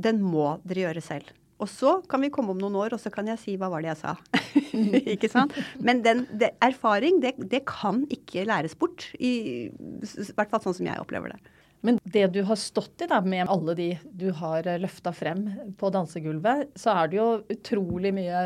[0.00, 1.32] Den må dere gjøre selv.
[1.62, 3.84] Og så kan vi komme om noen år, og så kan jeg si hva var
[3.84, 4.14] det jeg sa.
[5.14, 5.54] ikke sant?
[5.78, 9.06] Men den, det, erfaring, det, det, kan ikke læres bort.
[9.16, 11.54] I, I hvert fall sånn som jeg opplever det.
[11.84, 15.46] Men det du har stått i da, med alle de du har eh, løfta frem
[15.78, 18.44] på dansegulvet, så er det jo utrolig mye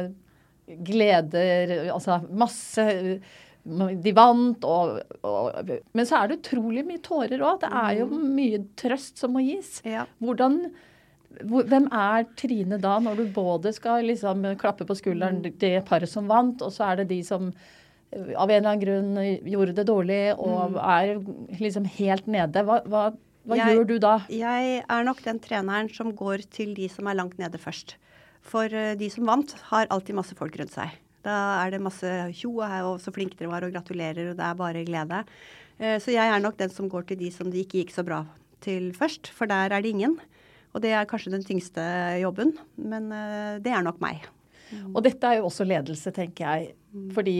[0.84, 2.82] gleder Altså masse
[4.02, 7.60] de vant, og, og, Men så er det utrolig mye tårer òg.
[7.64, 9.78] Det er jo mye trøst som må gis.
[9.86, 10.06] Ja.
[10.24, 10.60] Hvordan
[11.44, 16.10] hvor, Hvem er Trine da, når du både skal liksom klappe på skulderen det paret
[16.10, 19.76] som vant, og så er det de som eh, av en eller annen grunn gjorde
[19.76, 21.18] det dårlig og er
[21.60, 22.64] liksom helt nede.
[22.66, 23.04] Hva, hva,
[23.48, 24.14] hva Jeg- gjør du da?
[24.32, 27.96] Jeg er nok den treneren som går til de som er langt nede først.
[28.40, 30.96] For eh, de som vant, har alltid masse folk rundt seg.
[31.26, 34.54] Da er det masse tjo og så flinke dere var og gratulerer, og det er
[34.58, 35.24] bare glede.
[35.78, 38.04] Eh, Så jeg er nok den som går til de som det ikke gikk så
[38.06, 38.24] bra
[38.60, 40.18] til først, for der er det ingen.
[40.74, 41.82] Og det er kanskje den tyngste
[42.22, 44.22] jobben, men eh, det er nok meg.
[44.94, 46.74] Og dette er jo også ledelse, tenker jeg.
[47.16, 47.36] Fordi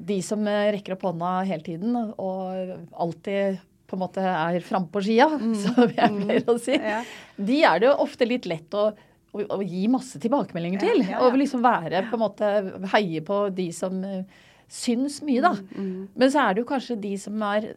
[0.00, 3.58] de som eh, rekker opp hånda hele tiden og alltid
[3.90, 5.26] på en måte er frampå skia,
[5.64, 7.02] som jeg pleier å si, Ja.
[7.36, 8.92] de er det jo ofte litt lett å,
[9.32, 11.02] å, å gi masse tilbakemeldinger til.
[11.04, 11.26] Ja, ja, ja.
[11.26, 12.48] Og liksom være på en måte
[12.94, 14.24] Heie på de som eh,
[14.70, 15.54] syns mye, da.
[15.74, 17.72] Men så er det jo kanskje de som er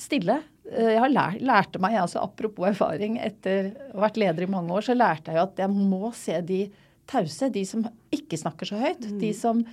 [0.00, 0.38] stille.
[0.70, 4.50] Eh, Jeg har lært, lærte meg, altså apropos erfaring, etter å ha vært leder i
[4.52, 6.62] mange år, så lærte jeg jo at jeg må se de
[7.10, 7.82] tause, de som
[8.14, 9.02] ikke snakker så høyt.
[9.20, 9.64] De som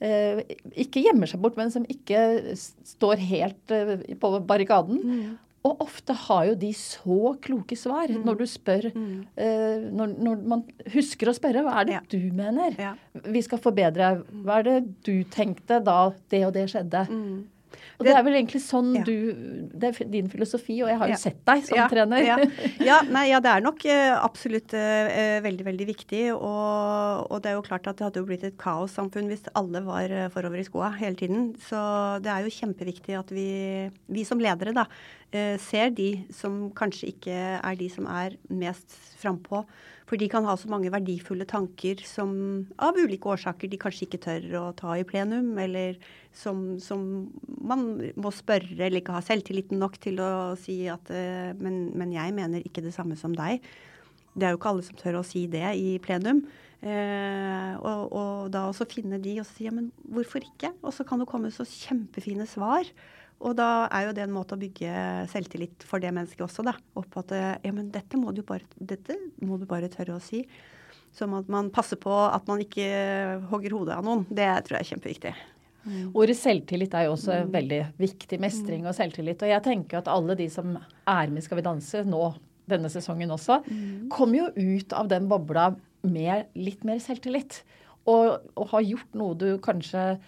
[0.00, 0.38] eh,
[0.84, 2.22] ikke gjemmer seg bort, men som ikke
[2.56, 5.36] står helt eh, på barrikaden.
[5.66, 10.62] Og ofte har jo de så kloke svar når du spør eh, når, når man
[10.94, 12.00] husker å spørre hva er det Ja.
[12.08, 12.94] du mener Ja.
[13.26, 14.22] vi skal forbedre.
[14.44, 17.02] Hva er det du tenkte da det og det skjedde?
[17.98, 19.02] Og det, Det- er vel egentlig sånn Ja.
[19.02, 21.16] du Det er din filosofi, og jeg har jo Ja.
[21.16, 22.20] sett deg som ja, trener.
[23.10, 26.22] Nei, ja, det er nok eh, absolutt eh, veldig, veldig viktig.
[26.34, 29.82] Og, og det er jo klart at det hadde jo blitt et kaossamfunn hvis alle
[29.82, 31.56] var eh, forover i skoa hele tiden.
[31.58, 34.86] Så det er jo kjempeviktig at vi, vi som ledere da,
[35.34, 39.64] uh, ser de som kanskje ikke er de som er mest frampå.
[40.08, 42.30] For de kan ha så mange verdifulle tanker som
[42.80, 45.98] av ulike årsaker de kanskje ikke tør å ta i plenum, eller
[46.32, 47.02] som, som
[47.44, 47.84] man
[48.16, 52.32] må spørre eller ikke ha selvtilliten nok til å si at eh, men, men jeg
[52.36, 53.60] mener ikke det samme som deg.
[54.38, 56.40] Det er jo ikke alle som tør å si det i plenum.
[56.78, 60.72] Eh, og, og da også finne de og si ja, men hvorfor ikke?
[60.80, 62.88] Og så kan det komme så kjempefine svar.
[63.38, 64.92] Og da er jo det en måte å bygge
[65.30, 66.74] selvtillit for det mennesket også, da.
[66.98, 69.14] Opp at eh, ja, men dette må du bare, dette
[69.46, 70.42] må du bare tørre å si.
[71.14, 72.88] Som at man passer på at man ikke
[73.52, 74.26] hogger hodet av noen.
[74.28, 75.36] Det tror jeg er kjempeviktig.
[75.88, 78.38] Ordet selvtillit er jo også veldig viktig.
[78.42, 79.42] Mestring og selvtillit.
[79.44, 82.22] Og jeg tenker at alle de som er med i Skal vi danse nå
[82.68, 83.62] denne sesongen også,
[84.12, 85.70] kommer jo ut av den bobla
[86.04, 87.62] med litt mer selvtillit.
[88.08, 90.18] Og, og har gjort noe du kanskje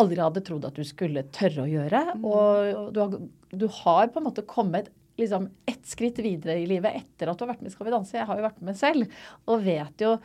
[0.00, 2.02] aldri hadde trodd at du skulle tørre å gjøre.
[2.22, 3.18] Og du har,
[3.52, 7.46] du har på en måte kommet liksom ett skritt videre i livet etter at du
[7.46, 8.16] har vært med i Skal vi danse.
[8.18, 9.16] Jeg har jo vært med selv
[9.48, 10.16] og vet jo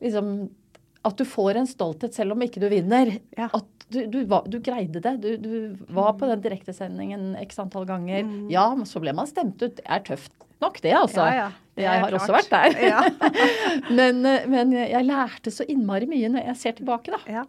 [0.00, 0.32] liksom
[1.08, 3.12] at du får en stolthet selv om ikke du vinner.
[3.38, 3.48] Ja.
[3.54, 5.14] At du, du, du greide det.
[5.22, 8.24] Du, du var på den direktesendingen x antall ganger.
[8.26, 8.48] Mm.
[8.52, 9.78] Ja, men så ble man stemt ut.
[9.78, 11.24] Det er tøft nok, det, altså.
[11.28, 11.48] Ja, ja.
[11.78, 13.44] Det Jeg har har også vært der.
[13.98, 17.44] Men, eh, men jeg lærte så innmari mye når jeg ser tilbake, da.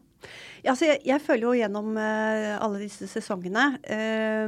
[0.63, 0.73] Ja.
[0.73, 4.47] Altså jeg, jeg føler jo gjennom uh, alle disse sesongene uh,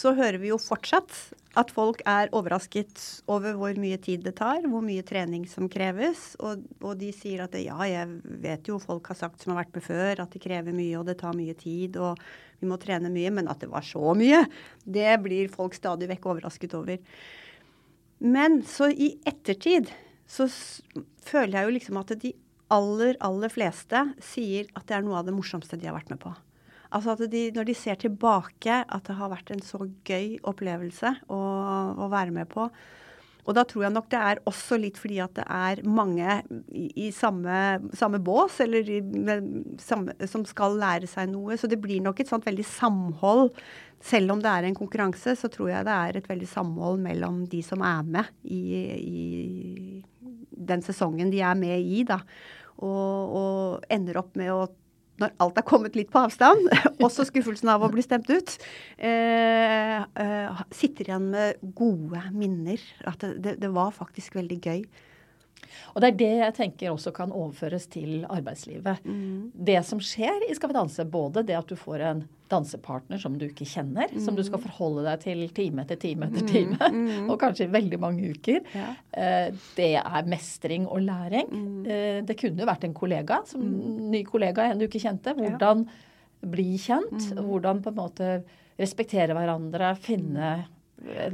[0.00, 1.12] så hører vi jo fortsatt
[1.58, 6.36] at folk er overrasket over hvor mye tid det tar, hvor mye trening som kreves.
[6.38, 9.64] Og, og de sier at det, ja, jeg vet jo folk har sagt som har
[9.64, 12.22] vært med før, at det krever mye og det tar mye tid og
[12.60, 14.44] vi må trene mye, men at det var så mye,
[14.84, 17.00] det blir folk stadig vekk overrasket over.
[18.20, 19.88] Men så i ettertid
[20.30, 20.46] så
[21.24, 22.34] føler jeg jo liksom at de
[22.74, 26.22] aller, aller fleste sier at det er noe av det morsomste de har vært med
[26.22, 26.32] på.
[26.90, 31.14] Altså at de, Når de ser tilbake, at det har vært en så gøy opplevelse
[31.30, 31.42] å,
[31.94, 32.66] å være med på.
[33.48, 36.40] Og da tror jeg nok det er også litt fordi at det er mange
[36.76, 37.54] i, i samme,
[37.96, 39.00] samme bås, eller i,
[39.82, 41.56] samme, som skal lære seg noe.
[41.58, 43.54] Så det blir nok et sånt veldig samhold.
[44.04, 47.42] Selv om det er en konkurranse, så tror jeg det er et veldig samhold mellom
[47.50, 48.60] de som er med i,
[49.00, 52.20] i den sesongen de er med i, da.
[52.80, 54.62] Og, og ender opp med å
[55.20, 56.70] når alt er kommet litt på avstand,
[57.04, 58.54] også skuffelsen av å bli stemt ut,
[58.96, 62.80] eh, eh, sitter igjen med gode minner.
[63.04, 64.84] At det, det, det var faktisk veldig gøy.
[65.94, 69.00] Og det er det jeg tenker også kan overføres til arbeidslivet.
[69.54, 73.36] Det som skjer i Skal vi danse, både det at du får en dansepartner som
[73.38, 76.78] du ikke kjenner, som du skal forholde deg til time etter time etter time,
[77.30, 78.60] og kanskje i veldig mange uker.
[78.74, 78.88] Ja.
[79.14, 81.46] Eh, Det er mestring og læring.
[81.86, 83.62] Eh, Det kunne jo vært en kollega, som
[84.10, 85.36] ny kollega, en du ikke kjente.
[85.38, 85.86] Hvordan
[86.50, 88.28] bli kjent, hvordan på en måte
[88.80, 90.64] respektere hverandre, finne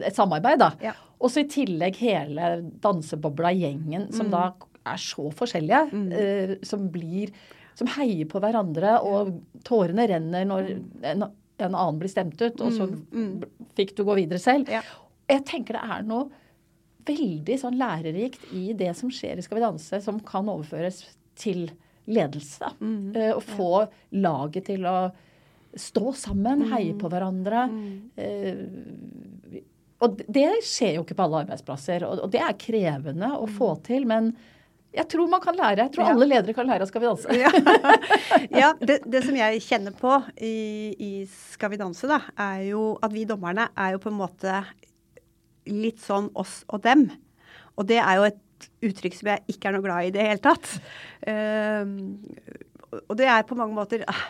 [0.05, 0.71] et samarbeid, da.
[0.83, 0.93] Ja.
[1.17, 2.51] Og så i tillegg hele
[2.85, 4.51] dansebobla, gjengen, som da
[4.87, 5.83] er så forskjellige,
[6.15, 7.33] eh, som blir
[7.77, 9.35] som heier på hverandre, og
[9.67, 10.71] tårene renner når
[11.11, 12.89] en, en annen blir stemt ut, og så
[13.77, 14.71] fikk du gå videre selv.
[14.73, 14.81] Ja.
[15.29, 16.31] Jeg tenker det er noe
[17.07, 21.05] veldig sånn lærerikt i det som skjer i Skal vi danse, som kan overføres
[21.39, 21.69] til
[22.07, 22.73] ledelse.
[22.81, 23.71] Mm, uh, og få
[24.17, 24.97] laget til å
[25.77, 27.67] stå sammen, heie på hverandre.
[28.17, 28.63] Eh,
[30.05, 34.05] og det skjer jo ikke på alle arbeidsplasser, og det er krevende å få til.
[34.09, 34.35] Men
[34.97, 35.87] jeg tror man kan lære.
[35.87, 36.13] Jeg tror Ja.
[36.15, 37.37] alle ledere kan lære av Skal vi danse.
[37.37, 37.51] Ja,
[38.63, 40.57] ja det, det som jeg kjenner på i,
[41.01, 44.65] i Skal vi danse, da, er jo at vi dommerne er jo på en måte
[45.67, 47.09] litt sånn oss og dem.
[47.77, 50.29] Og det er jo et uttrykk som jeg ikke er noe glad i i det
[50.29, 50.77] hele tatt.
[51.27, 52.21] Um,
[53.09, 54.21] og det er på mange måter ah,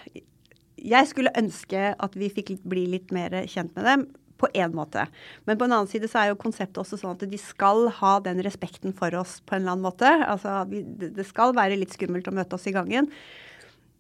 [0.81, 4.07] Jeg skulle ønske at vi fikk bli litt mer kjent med dem.
[4.37, 5.07] På én måte.
[5.49, 8.19] Men på en annen side så er jo konseptet også sånn at de skal ha
[8.21, 10.11] den respekten for oss på en eller annen måte.
[10.27, 13.09] Altså, vi, det skal være litt skummelt å møte oss i gangen.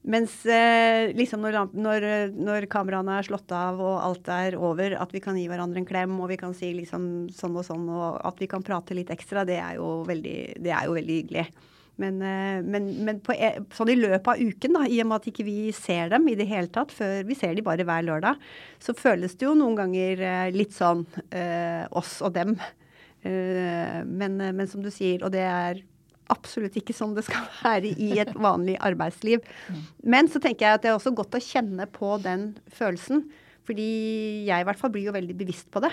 [0.06, 5.14] Mens eh, liksom når, når, når kameraene er slått av og alt er over, at
[5.14, 8.20] vi kan gi hverandre en klem og vi kan si liksom sånn og sånn, og
[8.28, 11.48] at vi kan prate litt ekstra, det er jo veldig, det er jo veldig hyggelig.
[12.02, 15.22] Men, eh, men, men på, e- sånn i løpet av uken, da, i og med
[15.22, 18.04] at ikke vi ser dem i det hele tatt, før vi ser de bare hver
[18.04, 18.42] lørdag,
[18.82, 22.56] så føles det jo noen ganger eh, litt sånn eh, oss og dem.
[23.24, 25.80] Eh, men, eh, men som du sier, og det er
[26.32, 29.44] absolutt ikke sånn det skal være i et vanlig arbeidsliv.
[30.04, 33.24] Men så tenker jeg at det er også godt å kjenne på den følelsen.
[33.66, 33.88] Fordi
[34.46, 35.90] jeg i hvert fall blir jo veldig bevisst på det.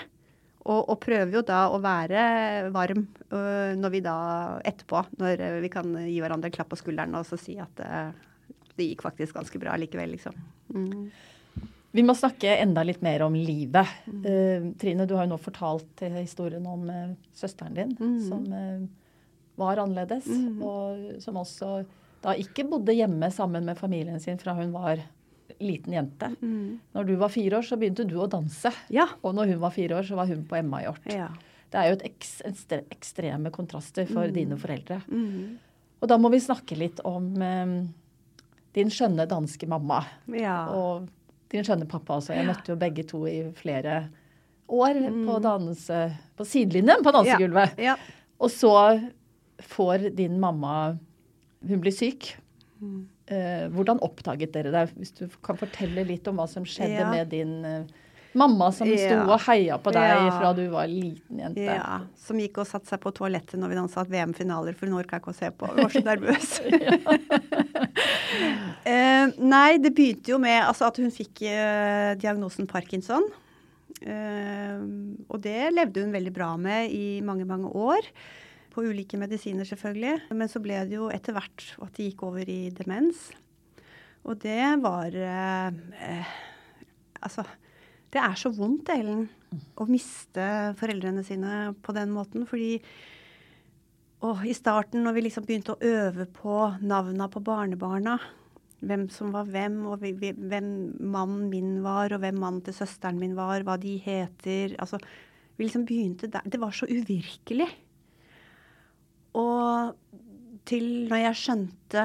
[0.64, 4.16] Og, og prøver jo da å være varm øh, når vi da
[4.64, 8.14] etterpå, når vi kan gi hverandre en klapp på skulderen og så si at øh,
[8.74, 10.38] det gikk faktisk ganske bra likevel, liksom.
[10.72, 11.10] Mm.
[11.94, 13.92] Vi må snakke enda litt mer om livet.
[14.08, 17.92] Eh, Trine, du har jo nå fortalt historien om uh, søsteren din,
[18.24, 18.80] som uh,
[19.60, 20.26] var annerledes.
[20.58, 21.84] Og som også
[22.24, 25.04] da ikke bodde hjemme sammen med familien sin fra hun var
[25.60, 26.30] liten jente.
[26.94, 28.72] Når du var fire år, så begynte du å danse.
[28.90, 29.06] Ja.
[29.22, 31.04] Og når hun var fire år, så var hun på Emma-hjort.
[31.12, 31.28] Ja.
[31.70, 34.32] Det er jo et ekstre ekstreme kontraster for Mm.
[34.34, 35.00] dine foreldre.
[36.02, 37.86] Og da må vi snakke litt om eh,
[38.74, 40.04] din skjønne danske mamma.
[40.28, 40.68] Ja.
[40.70, 41.08] Og
[41.50, 42.34] din skjønne pappa også.
[42.34, 44.08] Jeg møtte jo begge to i flere
[44.68, 44.94] år
[45.26, 47.76] på, danse, på sidelinjen på dansegulvet.
[47.78, 47.84] Mm.
[47.84, 47.96] Ja.
[48.40, 48.74] Og så
[49.62, 50.98] får din mamma
[51.66, 52.34] Hun blir syk.
[52.82, 53.08] Mm.
[53.26, 54.88] Eh, hvordan oppdaget dere det?
[54.98, 57.10] Hvis du kan fortelle litt om hva som skjedde Ja.
[57.10, 57.84] med din eh,
[58.34, 60.30] mamma som sto og heia på deg Ja.
[60.38, 61.62] fra du var liten jente.
[61.64, 65.20] Ja, som gikk og satte seg på toalettet når vi dansa VM-finaler, for hun orka
[65.22, 65.70] ikke å se på.
[65.70, 66.60] Hun var så nervøs.
[68.84, 73.24] eh, nei, det begynte jo med altså, at hun fikk eh, diagnosen parkinson.
[74.04, 74.80] Eh,
[75.30, 78.04] og det levde hun veldig bra med i mange, mange år.
[78.74, 80.34] På ulike medisiner, selvfølgelig.
[80.34, 83.28] Men så ble det jo etter hvert at det gikk over i demens.
[84.24, 86.32] Og det var eh,
[87.24, 87.44] Altså,
[88.12, 89.24] det er så vondt, Ellen,
[89.80, 92.44] å miste foreldrene sine på den måten.
[92.50, 92.76] Fordi
[94.24, 98.16] og i starten, når vi liksom begynte å øve på navna på barnebarna,
[98.84, 100.70] hvem som var hvem, og hvem
[101.00, 105.00] mannen min var, og hvem mannen til søsteren min var, hva de heter Altså,
[105.56, 106.44] vi liksom begynte der.
[106.44, 107.68] Det var så uvirkelig.
[109.34, 109.94] Og
[110.68, 112.04] til når jeg skjønte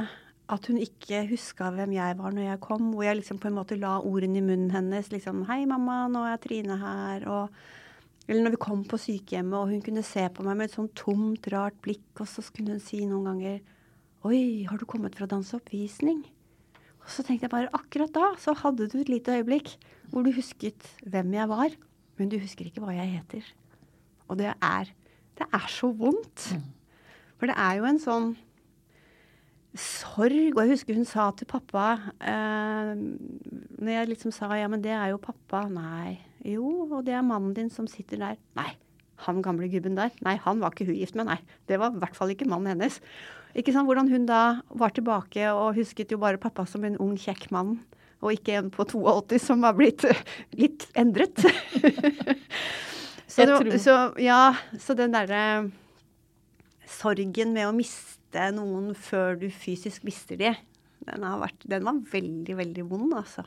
[0.50, 3.58] at hun ikke huska hvem jeg var når jeg kom, hvor jeg liksom på en
[3.60, 5.12] måte la ordene i munnen hennes.
[5.12, 7.50] liksom 'Hei, mamma, nå er Trine her', og
[8.30, 10.94] Eller når vi kom på sykehjemmet, og hun kunne se på meg med et sånn
[10.94, 13.60] tomt, rart blikk, og så kunne hun si noen ganger
[14.24, 16.26] 'Oi, har du kommet fra danseoppvisning?'
[17.02, 19.78] Og så tenkte jeg bare akkurat da så hadde du et lite øyeblikk
[20.12, 21.70] hvor du husket hvem jeg var,
[22.18, 23.44] men du husker ikke hva jeg heter.
[24.30, 24.94] Og det er
[25.40, 26.54] Det er så vondt.
[27.40, 28.30] For det er jo en sånn
[29.78, 30.56] sorg.
[30.56, 31.88] Og jeg husker hun sa til pappa
[32.20, 32.94] eh,
[33.80, 35.66] Når jeg liksom sa ja, men det er jo pappa.
[35.72, 36.20] Nei.
[36.46, 38.40] Jo, og det er mannen din som sitter der.
[38.60, 38.72] Nei.
[39.26, 40.14] Han gamle gubben der.
[40.24, 41.28] Nei, han var ikke hun gift med.
[41.28, 41.40] Nei.
[41.68, 43.02] Det var i hvert fall ikke mannen hennes.
[43.58, 47.18] Ikke sant, Hvordan hun da var tilbake og husket jo bare pappa som en ung,
[47.20, 47.80] kjekk mann.
[48.24, 50.06] Og ikke en på 82 som var blitt
[50.62, 51.40] litt endret.
[53.34, 55.44] så, det, så ja, så den derre
[56.90, 60.52] sorgen med å miste noen før du fysisk mister de,
[61.08, 63.46] den, har vært, den var veldig, veldig vond, altså.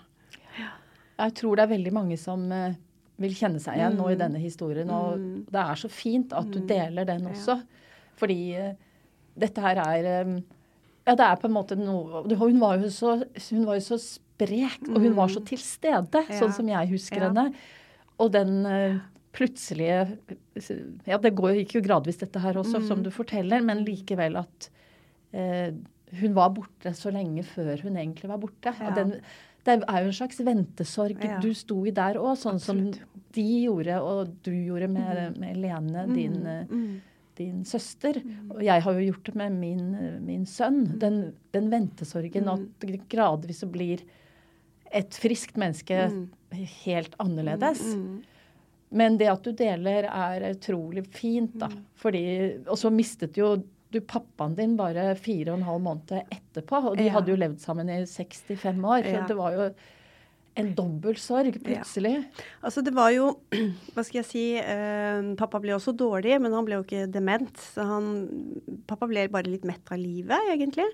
[1.22, 2.74] Jeg tror det er veldig mange som eh,
[3.22, 4.88] vil kjenne seg igjen nå i denne historien.
[4.90, 5.20] Og
[5.52, 7.58] det er så fint at du deler den også.
[8.18, 8.72] Fordi eh,
[9.38, 10.32] dette her er eh,
[11.06, 13.16] Ja, det er på en måte noe Hun var jo så,
[13.50, 16.38] hun var jo så sprek, og hun var så til stede, Ja.
[16.40, 17.30] sånn som jeg husker Ja.
[17.30, 17.52] henne.
[18.22, 18.64] Og den
[19.32, 20.18] plutselige
[21.08, 24.68] Ja, det går, gikk jo gradvis dette her også, som du forteller, men likevel at
[25.32, 25.72] eh,
[26.20, 28.74] hun var borte så lenge før hun egentlig var borte.
[28.78, 28.90] Ja.
[28.98, 29.14] Den,
[29.64, 31.38] det er jo en slags ventesorg Ja.
[31.40, 32.98] du sto i der òg, sånn Absolutt.
[33.00, 37.00] som de gjorde, og du gjorde med, med Lene, din, eh, Mm.
[37.38, 38.18] din søster.
[38.50, 39.86] Og jeg har jo gjort det med min,
[40.26, 40.98] min sønn.
[41.00, 44.02] Den, den ventesorgen, at det gradvis så blir
[44.92, 45.96] et friskt menneske
[46.84, 47.80] helt annerledes.
[48.92, 51.68] Men det at du deler, er utrolig fint, da.
[52.02, 52.22] Fordi
[52.68, 53.54] Og så mistet jo
[53.92, 56.78] du pappaen din bare fire og en halv måned etterpå.
[56.90, 57.12] Og de Ja.
[57.18, 59.02] hadde jo levd sammen i 65 år.
[59.04, 59.26] Så Ja.
[59.26, 59.74] det var jo
[60.56, 62.24] en dobbel sorg plutselig.
[62.62, 63.38] Altså det var jo,
[63.94, 67.52] hva skal jeg si, eh, pappa ble også dårlig, men han ble jo ikke dement.
[67.56, 68.52] Så han,
[68.86, 70.88] pappa ble bare litt mett av livet, egentlig.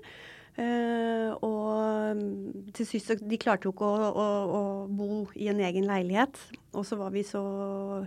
[0.59, 4.25] Eh, og mm, til sist, de klarte jo ikke å, å,
[4.59, 6.39] å bo i en egen leilighet.
[6.75, 7.43] Og så var vi så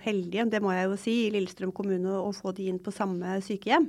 [0.04, 3.38] heldige, det må jeg jo si, i Lillestrøm kommune å få de inn på samme
[3.44, 3.88] sykehjem.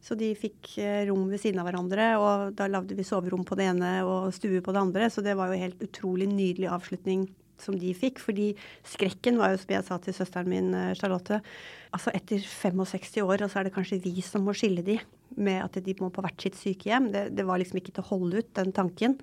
[0.00, 3.58] Så de fikk eh, rom ved siden av hverandre, og da lagde vi soverom på
[3.58, 5.10] det ene og stue på det andre.
[5.12, 7.28] Så det var jo helt utrolig nydelig avslutning
[7.62, 8.20] som de fikk.
[8.22, 8.50] Fordi
[8.86, 11.40] skrekken var jo, som jeg sa til søsteren min eh, Charlotte,
[11.94, 15.00] altså etter 65 år, og så er det kanskje vi som må skille de
[15.38, 17.10] med at de må på hvert sitt sykehjem.
[17.14, 19.18] Det, det var liksom ikke til å holde ut, den tanken.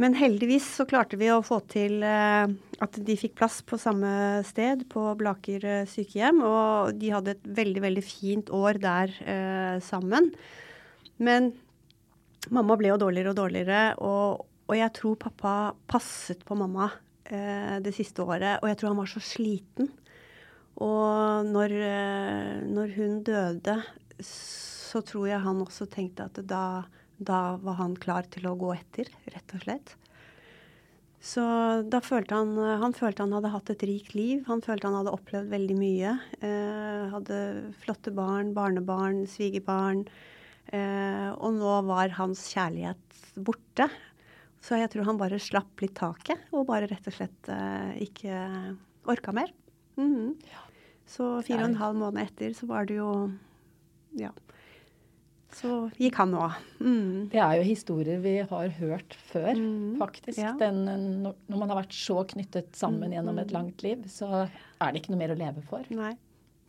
[0.00, 2.48] Men heldigvis så klarte vi å få til eh,
[2.82, 6.40] at de fikk plass på samme sted, på Blaker eh, sykehjem.
[6.46, 10.30] Og de hadde et veldig, veldig fint år der eh, sammen.
[11.22, 11.52] Men
[12.50, 15.54] mamma ble jo dårligere og dårligere, og, og jeg tror pappa
[15.90, 16.88] passet på mamma
[17.28, 18.58] det siste året.
[18.60, 19.88] Og jeg tror han var så sliten.
[20.80, 23.76] Og når, eh, når hun døde,
[24.24, 26.84] så tror jeg han også tenkte at da,
[27.18, 29.96] da var han klar til å gå etter, rett og slett.
[31.22, 31.42] Så
[31.86, 34.40] da følte han Han følte han hadde hatt et rikt liv.
[34.48, 36.16] Han følte han hadde opplevd veldig mye.
[36.42, 37.38] Eh, hadde
[37.78, 40.02] flotte barn, barnebarn, svigerbarn.
[40.72, 43.86] Eh, og nå var hans kjærlighet borte.
[44.62, 48.36] Så jeg tror han bare slapp litt taket, og bare rett og slett eh, ikke
[49.10, 49.50] orka mer.
[49.98, 50.36] Mhm.
[51.12, 53.08] Så fire og en halv måned etter så var det jo
[54.16, 54.30] Ja.
[55.52, 56.54] Så gikk han òg.
[56.80, 57.28] Mm.
[57.28, 60.38] Det er jo historier vi har hørt før, Mm, faktisk.
[60.38, 60.52] ja.
[60.56, 60.84] Den,
[61.22, 64.48] når når man har vært så knyttet sammen gjennom et langt liv, så
[64.80, 65.84] er det ikke noe mer å leve for.
[65.90, 66.14] Nei.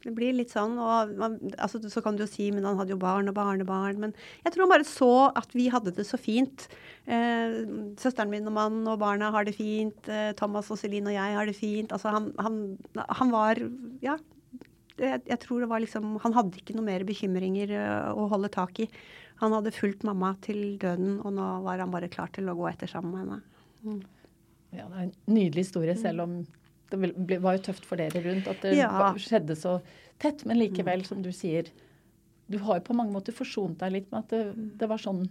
[0.03, 2.91] Det blir litt sånn, og man, altså, så kan du jo si, men han hadde
[2.91, 4.01] jo barn og barnebarn.
[4.01, 6.65] Men jeg tror han bare så at vi hadde det så fint.
[7.07, 7.55] Eh,
[8.01, 10.09] søsteren min og mannen og barna har det fint.
[10.11, 11.95] Eh, Thomas og Celine og jeg har det fint.
[11.95, 12.61] Altså han, han,
[12.99, 13.63] han var
[14.03, 14.19] Ja.
[14.93, 18.51] Jeg, jeg tror det var liksom Han hadde ikke noe mer bekymringer eh, å holde
[18.53, 18.89] tak i.
[19.41, 22.67] Han hadde fulgt mamma til døden, og nå var han bare klar til å gå
[22.69, 24.03] etter sammen med henne.
[24.73, 26.35] Ja, det er en nydelig historie, selv om
[26.91, 29.13] det var jo tøft for dere rundt at det Ja.
[29.17, 29.81] skjedde så
[30.19, 30.45] tett.
[30.45, 31.69] Men likevel, som du sier,
[32.49, 35.25] du har jo på mange måter forsont deg litt med at det, det var sånn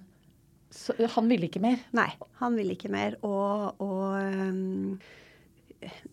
[0.72, 1.82] så, Han ville ikke mer.
[1.92, 2.08] Nei,
[2.40, 3.18] han ville ikke mer.
[3.28, 4.96] Og, og um,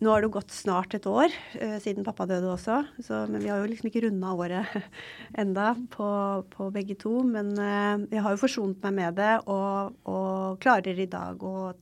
[0.04, 2.82] nå har det gått snart et år uh, siden pappa døde også.
[3.00, 4.74] Så, men vi har jo liksom ikke runda året
[5.42, 6.10] enda på,
[6.52, 7.22] på begge to.
[7.24, 11.72] Men uh, jeg har jo forsont meg med det og, og klarer i dag å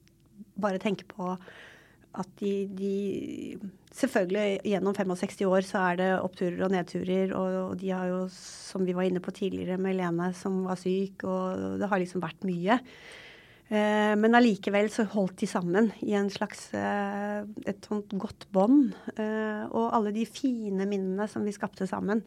[0.58, 1.34] bare tenke på
[2.18, 2.94] at de, de
[3.98, 8.18] Selvfølgelig gjennom 65 år så er det oppturer og nedturer, og, og de har jo,
[8.30, 12.22] som vi var inne på tidligere med Lene som var syk, og det har liksom
[12.22, 12.76] vært mye.
[13.68, 18.92] Eh, men allikevel så holdt de sammen i en slags eh, et sånt godt bånd.
[19.16, 22.22] Eh, og alle de fine minnene som vi skapte sammen,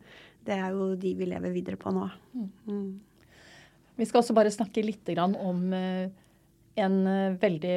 [0.45, 2.09] det er jo de vi lever videre på nå.
[2.67, 2.91] Mm.
[3.95, 6.11] Vi skal også bare snakke litt grann om eh,
[6.81, 7.75] en eh, veldig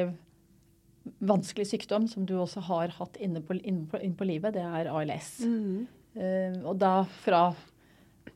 [1.21, 4.55] vanskelig sykdom som du også har hatt inne på, inne på, inne på livet.
[4.57, 5.35] Det er ALS.
[5.45, 5.85] Mm.
[6.15, 7.49] Uh, og da fra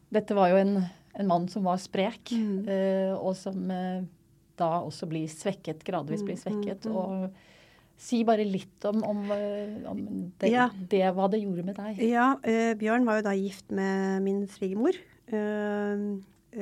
[0.09, 0.73] Dette var jo en,
[1.21, 2.65] en mann som var sprek, Mm.
[2.65, 4.01] uh, og som uh,
[4.59, 6.87] da også blir svekket, gradvis blir svekket.
[6.91, 7.29] Og
[7.99, 9.21] si bare litt om, om,
[9.91, 10.01] om
[10.39, 10.69] det, Ja.
[10.73, 11.99] det, hva det gjorde med deg.
[12.07, 14.95] Ja, eh, Bjørn var jo da gift med min svigermor.
[15.27, 16.03] Eh,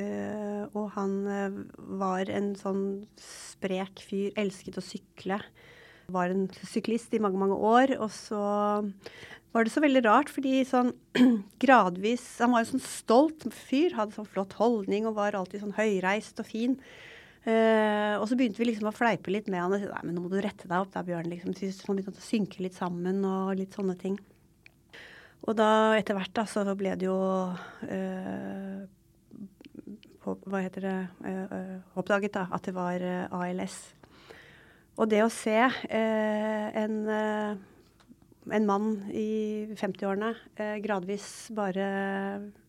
[0.01, 1.14] eh, og han
[2.01, 2.84] var en sånn
[3.22, 5.38] sprek fyr, elsket å sykle.
[6.14, 7.97] Var en syklist i mange, mange år.
[7.99, 8.39] Og så
[9.51, 10.93] var det så veldig rart, fordi sånn
[11.64, 15.78] gradvis Han var en sånn stolt fyr, hadde sånn flott holdning og var alltid sånn
[15.78, 16.78] høyreist og fin.
[17.47, 20.18] Uh, og så begynte vi liksom å fleipe litt med han og si nei, men
[20.18, 21.30] nå må du rette deg opp da, Bjørn.
[21.32, 21.55] liksom.
[21.55, 24.18] Så han begynte å synke litt sammen og litt sånne ting.
[25.47, 27.16] Og da etter hvert da, så ble det jo
[27.88, 28.82] uh,
[30.24, 33.80] på, Hva heter det uh, Oppdaget da at det var ALS.
[34.97, 37.57] Og det å se eh, en, eh,
[38.57, 41.87] en mann i 50-årene eh, gradvis bare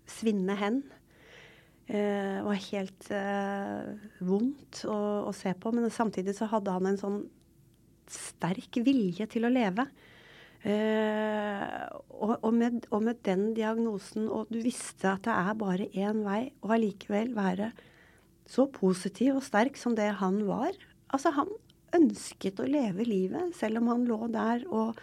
[0.09, 0.83] svinne hen
[1.89, 5.73] Eh, var helt eh, vondt å, å, se på.
[5.73, 7.23] Men samtidig så hadde han en sånn
[8.13, 9.87] sterk vilje til å leve.
[10.69, 11.65] Eh,
[12.13, 16.21] og, og, med, og, med, den diagnosen, og du visste at det er bare én
[16.27, 17.71] vei, og allikevel være
[18.49, 20.77] så positiv og sterk som det han var.
[21.09, 21.49] Altså, han
[21.97, 24.99] ønsket å leve livet, selv om han lå der og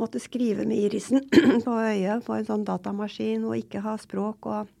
[0.00, 1.22] måtte skrive med irisen
[1.66, 4.72] på øyet på en sånn datamaskin og ikke ha språk og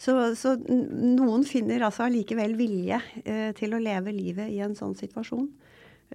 [0.00, 4.96] så, så noen finner altså allikevel vilje eh, til å leve livet i en sånn
[4.98, 5.46] situasjon.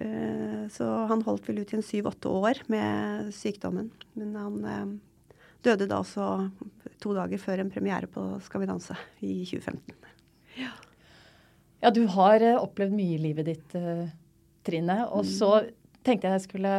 [0.00, 3.88] Eh, så han holdt vel ut i en syv-åtte år med sykdommen.
[4.20, 4.92] Men han eh,
[5.66, 6.28] døde da også
[7.00, 9.96] to dager før en premiere på Skal vi danse i 2015.
[10.60, 10.72] Ja,
[11.82, 14.06] ja du har eh, opplevd mye i livet ditt, eh,
[14.66, 15.02] Trine.
[15.10, 15.30] Og mm.
[15.30, 15.52] så
[16.06, 16.74] tenkte jeg jeg skulle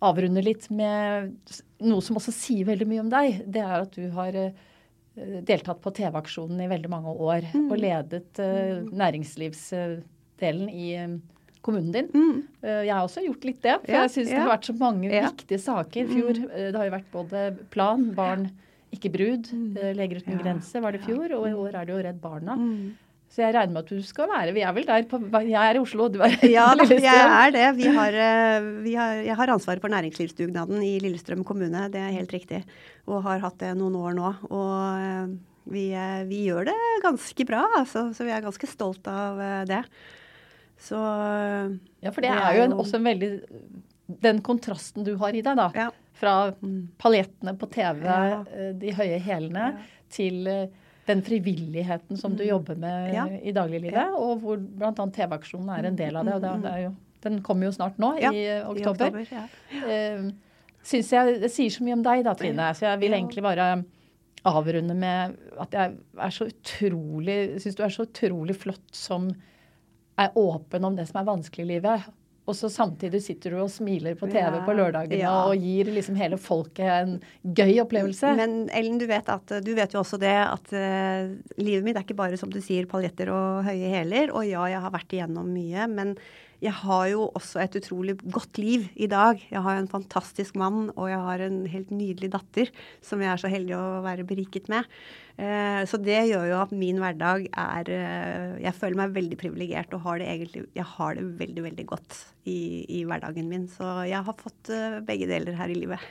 [0.00, 1.34] avrunde litt med
[1.84, 3.42] noe som også sier veldig mye om deg.
[3.46, 4.54] Det er at du har eh,
[5.46, 7.50] deltatt på TV-aksjonen i veldig mange år.
[7.52, 7.66] Mm.
[7.68, 11.18] Og ledet uh, næringslivsdelen i um,
[11.64, 12.08] kommunen din.
[12.14, 12.40] Mm.
[12.64, 13.76] Uh, jeg har også gjort litt det.
[13.84, 14.32] For ja, jeg syns ja.
[14.32, 15.28] det har vært så mange ja.
[15.28, 16.42] viktige saker i fjor.
[16.46, 16.56] Mm.
[16.56, 18.48] Det har jo vært både Plan, Barn,
[18.90, 19.94] ikke brud, mm.
[19.98, 22.56] Leger uten grenser var det i fjor, og i år er det jo Redd Barna.
[23.30, 23.34] Mm.
[23.34, 25.78] Så jeg regner med at du skal være Vi er vel der på Jeg er
[25.78, 27.66] i Oslo, du er Ja, jeg er det.
[27.78, 28.16] Vi har,
[28.82, 32.64] vi har, jeg har ansvaret for næringslivsdugnaden i Lillestrøm kommune, det er helt riktig
[33.10, 34.32] og har hatt det noen år nå.
[34.50, 35.30] Og eh,
[35.70, 39.62] vi, eh, vi gjør det ganske bra, altså, så vi er ganske stolt av eh,
[39.70, 39.84] det.
[40.80, 40.98] Så
[42.00, 43.26] Ja, for det, det er, jo en, også en veldig
[44.24, 45.66] Den kontrasten du har i deg, da.
[45.76, 45.90] Ja.
[46.16, 48.40] Fra palettene paljettene på TV, ja.
[48.76, 49.98] de høye hælene, ja.
[50.12, 50.48] til
[51.10, 52.48] den frivilligheten som du mm.
[52.48, 53.26] jobber med ja.
[53.42, 54.92] i dagliglivet, og hvor bl.a.
[54.94, 56.36] TV-aksjonen er en del av det.
[56.38, 56.92] og det, det jo,
[57.26, 58.78] Den kommer jo snart nå, i oktober.
[58.80, 60.30] I oktober ja
[60.80, 62.70] Synes jeg det sier så mye om deg, da, Trine.
[62.76, 63.66] Så jeg vil egentlig bare
[64.48, 69.28] avrunde med at jeg er så utrolig Syns du er så utrolig flott som
[70.20, 72.08] er åpen om det som er vanskelig i livet.
[72.50, 75.34] Og så samtidig sitter du og smiler på TV ja, på lørdagene ja.
[75.46, 78.34] og gir liksom hele folket en gøy opplevelse.
[78.38, 81.30] Men Ellen, du vet, at, du vet jo også det at uh,
[81.62, 84.34] livet mitt er ikke bare som du sier paljetter og høye hæler.
[84.34, 85.86] Og ja, jeg har vært igjennom mye.
[85.90, 86.16] men
[86.60, 89.40] jeg har jo også et utrolig godt liv i dag.
[89.48, 92.68] Jeg har en fantastisk mann, og jeg har en helt nydelig datter
[93.04, 94.88] som jeg er så heldig å være beriket med.
[95.40, 99.94] Eh, så det gjør jo at min hverdag er eh, Jeg føler meg veldig privilegert
[99.96, 102.58] og har det egentlig Jeg har det veldig, veldig godt i,
[102.98, 103.64] i hverdagen min.
[103.72, 106.04] Så jeg har fått eh, begge deler her i livet.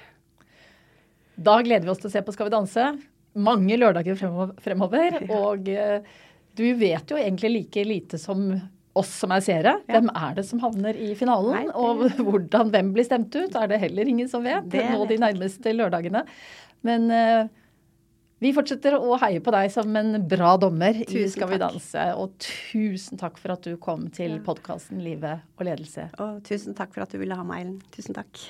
[1.38, 2.90] Da gleder vi oss til å se på Skal vi danse.
[3.38, 5.22] Mange lørdager fremover.
[5.44, 5.70] Og
[6.58, 8.50] du vet jo egentlig like lite som
[9.00, 9.76] oss som er seere.
[9.88, 9.98] Ja.
[9.98, 11.56] Hvem er det som havner i finalen?
[11.56, 11.76] Nei, det...
[11.80, 15.20] Og hvordan, hvem blir stemt ut, er det heller ingen som vet det nå de
[15.22, 16.26] nærmeste lørdagene.
[16.88, 17.50] Men uh,
[18.40, 22.06] vi fortsetter å heie på deg som en bra dommer tusen i Skal vi danse.
[22.16, 24.44] Og tusen takk for at du kom til ja.
[24.46, 26.08] podkasten Livet og ledelse.
[26.24, 27.80] Og tusen takk for at du ville ha meg, Ellen.
[27.96, 28.46] Tusen takk.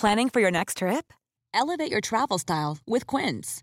[0.00, 1.12] Planning for your next trip?
[1.54, 3.62] Elevate your travel style with Quince.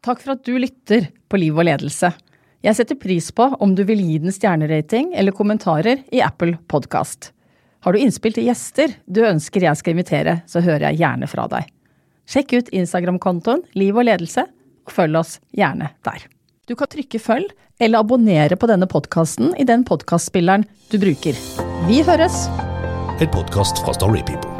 [0.00, 2.08] Takk for at du lytter på Liv og ledelse.
[2.64, 7.32] Jeg setter pris på om du vil gi den stjernerating eller kommentarer i Apple Podkast.
[7.84, 11.46] Har du innspill til gjester du ønsker jeg skal invitere, så hører jeg gjerne fra
[11.52, 11.68] deg.
[12.28, 14.46] Sjekk ut Instagram-kontoen Liv og ledelse,
[14.88, 16.24] og følg oss gjerne der.
[16.68, 21.36] Du kan trykke følg eller abonnere på denne podkasten i den podkastspilleren du bruker.
[21.88, 22.46] Vi høres!
[23.20, 24.59] En podkast fra Storypeople.